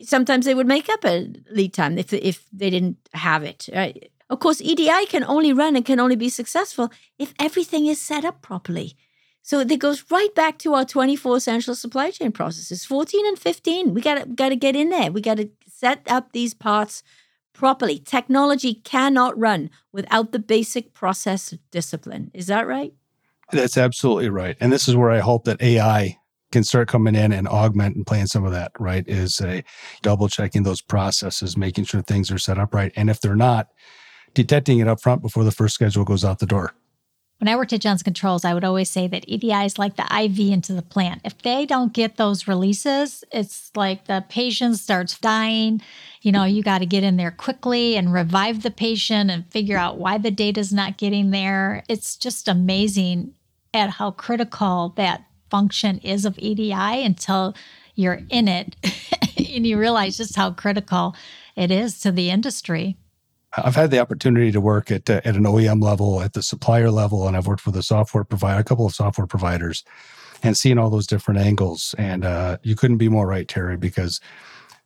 sometimes 0.04 0.44
they 0.44 0.54
would 0.54 0.66
make 0.66 0.88
up 0.88 1.04
a 1.04 1.32
lead 1.50 1.74
time 1.74 1.98
if 1.98 2.12
if 2.12 2.44
they 2.52 2.70
didn't 2.70 2.96
have 3.14 3.42
it. 3.42 3.68
Right? 3.74 4.10
Of 4.30 4.40
course, 4.40 4.60
EDI 4.60 5.06
can 5.06 5.24
only 5.24 5.52
run 5.52 5.76
and 5.76 5.84
can 5.84 6.00
only 6.00 6.16
be 6.16 6.28
successful 6.28 6.90
if 7.18 7.32
everything 7.38 7.86
is 7.86 8.00
set 8.00 8.24
up 8.24 8.42
properly. 8.42 8.94
So 9.42 9.60
it 9.60 9.78
goes 9.78 10.04
right 10.10 10.34
back 10.34 10.58
to 10.58 10.74
our 10.74 10.84
24 10.84 11.38
essential 11.38 11.74
supply 11.74 12.10
chain 12.10 12.32
processes, 12.32 12.84
14 12.84 13.26
and 13.26 13.38
15. 13.38 13.94
We 13.94 14.02
got 14.02 14.36
got 14.36 14.50
to 14.50 14.56
get 14.56 14.76
in 14.76 14.90
there. 14.90 15.10
We 15.10 15.22
got 15.22 15.38
to 15.38 15.48
set 15.66 16.02
up 16.06 16.32
these 16.32 16.52
parts 16.52 17.02
properly. 17.54 17.98
Technology 17.98 18.74
cannot 18.74 19.38
run 19.38 19.70
without 19.90 20.32
the 20.32 20.38
basic 20.38 20.92
process 20.92 21.54
discipline. 21.70 22.30
Is 22.34 22.46
that 22.48 22.66
right? 22.66 22.92
That's 23.50 23.78
absolutely 23.78 24.28
right. 24.28 24.56
And 24.60 24.70
this 24.70 24.86
is 24.86 24.94
where 24.94 25.10
I 25.10 25.20
hope 25.20 25.44
that 25.44 25.62
AI 25.62 26.17
can 26.50 26.64
start 26.64 26.88
coming 26.88 27.14
in 27.14 27.32
and 27.32 27.46
augment 27.46 27.96
and 27.96 28.06
playing 28.06 28.26
some 28.26 28.44
of 28.44 28.52
that, 28.52 28.72
right? 28.78 29.06
Is 29.06 29.40
a 29.40 29.62
double 30.02 30.28
checking 30.28 30.62
those 30.62 30.80
processes, 30.80 31.56
making 31.56 31.84
sure 31.84 32.02
things 32.02 32.30
are 32.30 32.38
set 32.38 32.58
up 32.58 32.74
right. 32.74 32.92
And 32.96 33.10
if 33.10 33.20
they're 33.20 33.36
not, 33.36 33.68
detecting 34.34 34.78
it 34.78 34.88
up 34.88 35.00
front 35.00 35.22
before 35.22 35.44
the 35.44 35.50
first 35.50 35.74
schedule 35.74 36.04
goes 36.04 36.24
out 36.24 36.38
the 36.38 36.46
door. 36.46 36.72
When 37.38 37.48
I 37.48 37.54
worked 37.54 37.72
at 37.72 37.80
Johnson 37.80 38.04
Controls, 38.04 38.44
I 38.44 38.52
would 38.52 38.64
always 38.64 38.90
say 38.90 39.06
that 39.06 39.28
EDI 39.28 39.64
is 39.64 39.78
like 39.78 39.94
the 39.94 40.02
IV 40.02 40.40
into 40.52 40.72
the 40.72 40.82
plant. 40.82 41.20
If 41.24 41.38
they 41.38 41.66
don't 41.66 41.92
get 41.92 42.16
those 42.16 42.48
releases, 42.48 43.22
it's 43.30 43.70
like 43.76 44.06
the 44.06 44.24
patient 44.28 44.76
starts 44.76 45.16
dying. 45.18 45.80
You 46.20 46.32
know, 46.32 46.42
you 46.42 46.64
got 46.64 46.78
to 46.78 46.86
get 46.86 47.04
in 47.04 47.16
there 47.16 47.30
quickly 47.30 47.96
and 47.96 48.12
revive 48.12 48.64
the 48.64 48.72
patient 48.72 49.30
and 49.30 49.48
figure 49.52 49.76
out 49.76 49.98
why 49.98 50.18
the 50.18 50.32
data's 50.32 50.72
not 50.72 50.98
getting 50.98 51.30
there. 51.30 51.84
It's 51.88 52.16
just 52.16 52.48
amazing 52.48 53.34
at 53.72 53.90
how 53.90 54.10
critical 54.10 54.92
that 54.96 55.27
function 55.50 55.98
is 55.98 56.24
of 56.24 56.38
EDI 56.38 56.72
until 57.04 57.54
you're 57.94 58.20
in 58.30 58.48
it 58.48 58.76
and 59.36 59.66
you 59.66 59.78
realize 59.78 60.16
just 60.16 60.36
how 60.36 60.52
critical 60.52 61.14
it 61.56 61.70
is 61.70 62.00
to 62.00 62.12
the 62.12 62.30
industry. 62.30 62.96
I've 63.56 63.74
had 63.74 63.90
the 63.90 63.98
opportunity 63.98 64.52
to 64.52 64.60
work 64.60 64.90
at, 64.90 65.08
uh, 65.08 65.20
at 65.24 65.34
an 65.34 65.44
OEM 65.44 65.82
level, 65.82 66.20
at 66.20 66.34
the 66.34 66.42
supplier 66.42 66.90
level, 66.90 67.26
and 67.26 67.36
I've 67.36 67.46
worked 67.46 67.66
with 67.66 67.76
a 67.76 67.82
software 67.82 68.24
provider, 68.24 68.60
a 68.60 68.64
couple 68.64 68.86
of 68.86 68.94
software 68.94 69.26
providers, 69.26 69.84
and 70.42 70.56
seeing 70.56 70.78
all 70.78 70.90
those 70.90 71.06
different 71.06 71.40
angles. 71.40 71.94
And 71.98 72.24
uh, 72.24 72.58
you 72.62 72.76
couldn't 72.76 72.98
be 72.98 73.08
more 73.08 73.26
right, 73.26 73.48
Terry, 73.48 73.76
because 73.76 74.20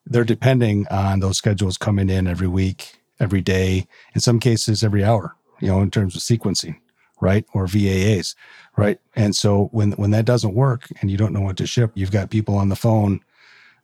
they're 0.07 0.25
depending 0.25 0.87
on 0.91 1.21
those 1.21 1.39
schedules 1.39 1.77
coming 1.77 2.09
in 2.09 2.27
every 2.27 2.49
week, 2.49 3.01
every 3.21 3.41
day, 3.41 3.87
in 4.15 4.21
some 4.21 4.41
cases 4.41 4.83
every 4.83 5.05
hour. 5.05 5.37
You 5.61 5.69
know, 5.69 5.81
in 5.81 5.91
terms 5.91 6.17
of 6.17 6.23
sequencing 6.23 6.77
right? 7.23 7.47
Or 7.55 7.67
VAAs, 7.67 8.35
right? 8.77 8.99
And 9.15 9.35
so 9.35 9.69
when 9.73 9.93
when 9.93 10.11
that 10.11 10.27
doesn't 10.27 10.55
work 10.55 10.89
and 11.01 11.11
you 11.11 11.17
don't 11.17 11.33
know 11.33 11.41
what 11.41 11.57
to 11.59 11.67
ship, 11.67 11.93
you've 11.95 12.11
got 12.11 12.31
people 12.31 12.57
on 12.57 12.69
the 12.69 12.77
phone 12.77 13.21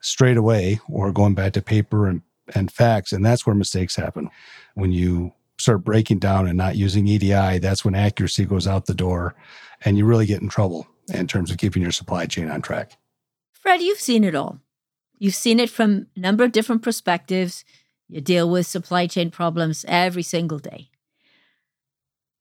straight 0.01 0.37
away 0.37 0.81
or 0.89 1.13
going 1.13 1.35
back 1.35 1.53
to 1.55 1.63
paper 1.63 2.07
and, 2.07 2.23
and 2.55 2.71
fax. 2.71 3.13
And 3.13 3.25
that's 3.25 3.47
where 3.47 3.55
mistakes 3.55 3.97
happen. 3.97 4.29
When 4.75 4.93
you 4.93 5.33
start 5.59 5.85
breaking 5.85 6.19
down 6.19 6.47
and 6.47 6.59
not 6.59 6.77
using 6.77 7.07
EDI, 7.07 7.59
that's 7.59 7.85
when 7.85 7.95
accuracy 7.95 8.45
goes 8.45 8.67
out 8.67 8.87
the 8.87 8.95
door 8.95 9.35
and 9.85 9.97
you 9.97 10.05
really 10.05 10.27
get 10.27 10.43
in 10.43 10.49
trouble 10.49 10.87
in 11.13 11.27
terms 11.27 11.51
of 11.51 11.59
keeping 11.59 11.83
your 11.83 11.93
supply 11.93 12.27
chain 12.27 12.51
on 12.51 12.61
track. 12.61 12.97
Fred, 13.53 13.81
you've 13.81 14.01
seen 14.01 14.25
it 14.25 14.35
all. 14.35 14.59
You've 15.19 15.35
seen 15.35 15.59
it 15.61 15.71
from 15.71 16.07
a 16.17 16.21
number 16.21 16.45
of 16.45 16.53
different 16.53 16.83
perspectives. 16.83 17.65
You 18.09 18.21
deal 18.21 18.51
with 18.51 18.67
supply 18.67 19.07
chain 19.07 19.31
problems 19.31 19.85
every 19.89 20.23
single 20.23 20.59
day. 20.59 20.91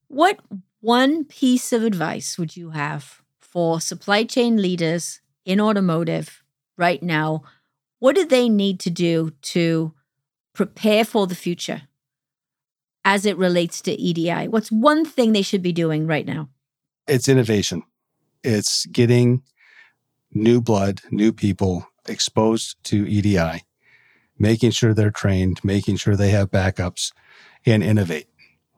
What 0.07 0.39
one 0.81 1.25
piece 1.25 1.73
of 1.73 1.83
advice 1.83 2.37
would 2.37 2.55
you 2.55 2.71
have 2.71 3.21
for 3.39 3.81
supply 3.81 4.23
chain 4.23 4.61
leaders 4.61 5.21
in 5.45 5.59
automotive 5.59 6.43
right 6.77 7.01
now? 7.01 7.43
What 7.99 8.15
do 8.15 8.25
they 8.25 8.49
need 8.49 8.79
to 8.81 8.89
do 8.89 9.31
to 9.41 9.93
prepare 10.53 11.03
for 11.03 11.25
the 11.27 11.35
future 11.35 11.83
as 13.03 13.25
it 13.25 13.37
relates 13.37 13.81
to 13.81 13.91
EDI? 13.91 14.47
What's 14.47 14.71
one 14.71 15.05
thing 15.05 15.31
they 15.31 15.41
should 15.41 15.63
be 15.63 15.73
doing 15.73 16.05
right 16.05 16.25
now? 16.25 16.49
It's 17.07 17.27
innovation. 17.27 17.83
It's 18.43 18.85
getting 18.87 19.43
new 20.31 20.61
blood, 20.61 21.01
new 21.09 21.31
people 21.33 21.87
exposed 22.07 22.75
to 22.85 23.07
EDI, 23.07 23.63
making 24.37 24.71
sure 24.71 24.93
they're 24.93 25.09
trained, 25.09 25.63
making 25.63 25.97
sure 25.97 26.15
they 26.15 26.29
have 26.29 26.51
backups, 26.51 27.11
and 27.65 27.83
innovate. 27.83 28.27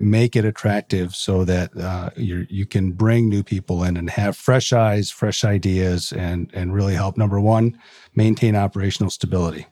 Make 0.01 0.37
it 0.37 0.45
attractive 0.45 1.13
so 1.13 1.43
that 1.43 1.75
uh, 1.75 2.11
you 2.15 2.47
you 2.49 2.65
can 2.65 2.93
bring 2.93 3.27
new 3.27 3.43
people 3.43 3.83
in 3.83 3.97
and 3.97 4.09
have 4.09 4.37
fresh 4.37 4.71
eyes, 4.71 5.11
fresh 5.11 5.43
ideas, 5.43 6.13
and 6.13 6.49
and 6.53 6.73
really 6.73 6.93
help. 6.93 7.17
Number 7.17 7.39
one, 7.39 7.77
maintain 8.15 8.55
operational 8.55 9.09
stability. 9.09 9.67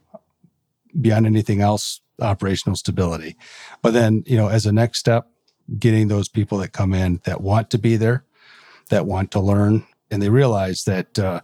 Beyond 1.00 1.28
anything 1.28 1.62
else, 1.62 2.02
operational 2.22 2.76
stability. 2.76 3.38
But 3.82 3.94
then, 3.94 4.24
you 4.26 4.36
know, 4.36 4.50
as 4.50 4.66
a 4.66 4.72
next 4.72 5.00
step, 5.00 5.30
getting 5.80 6.08
those 6.08 6.28
people 6.28 6.58
that 6.60 6.74
come 6.74 6.94
in 6.94 7.22
that 7.24 7.42
want 7.42 7.70
to 7.72 7.78
be 7.78 7.96
there, 7.96 8.26
that 8.90 9.06
want 9.06 9.32
to 9.32 9.40
learn, 9.40 9.86
and 10.12 10.22
they 10.22 10.30
realize 10.30 10.84
that 10.84 11.18
uh, 11.20 11.42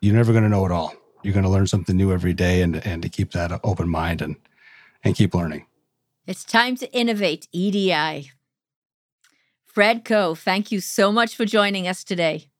you're 0.00 0.14
never 0.14 0.32
going 0.32 0.44
to 0.44 0.50
know 0.50 0.66
it 0.66 0.72
all. 0.72 0.94
You're 1.22 1.34
going 1.34 1.44
to 1.44 1.50
learn 1.50 1.66
something 1.66 1.96
new 1.96 2.12
every 2.12 2.32
day, 2.32 2.62
and 2.62 2.76
and 2.86 3.02
to 3.02 3.08
keep 3.08 3.32
that 3.32 3.58
open 3.64 3.88
mind 3.88 4.22
and 4.22 4.36
and 5.02 5.14
keep 5.14 5.34
learning. 5.34 5.66
It's 6.26 6.44
time 6.44 6.76
to 6.76 6.92
innovate 6.92 7.48
EDI. 7.52 8.30
Fred 9.66 10.04
Coe, 10.04 10.34
thank 10.34 10.70
you 10.70 10.80
so 10.80 11.10
much 11.10 11.34
for 11.36 11.44
joining 11.44 11.88
us 11.88 12.04
today. 12.04 12.50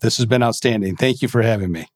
This 0.00 0.16
has 0.16 0.26
been 0.26 0.42
outstanding. 0.42 0.96
Thank 0.96 1.22
you 1.22 1.28
for 1.28 1.42
having 1.42 1.70
me. 1.72 1.86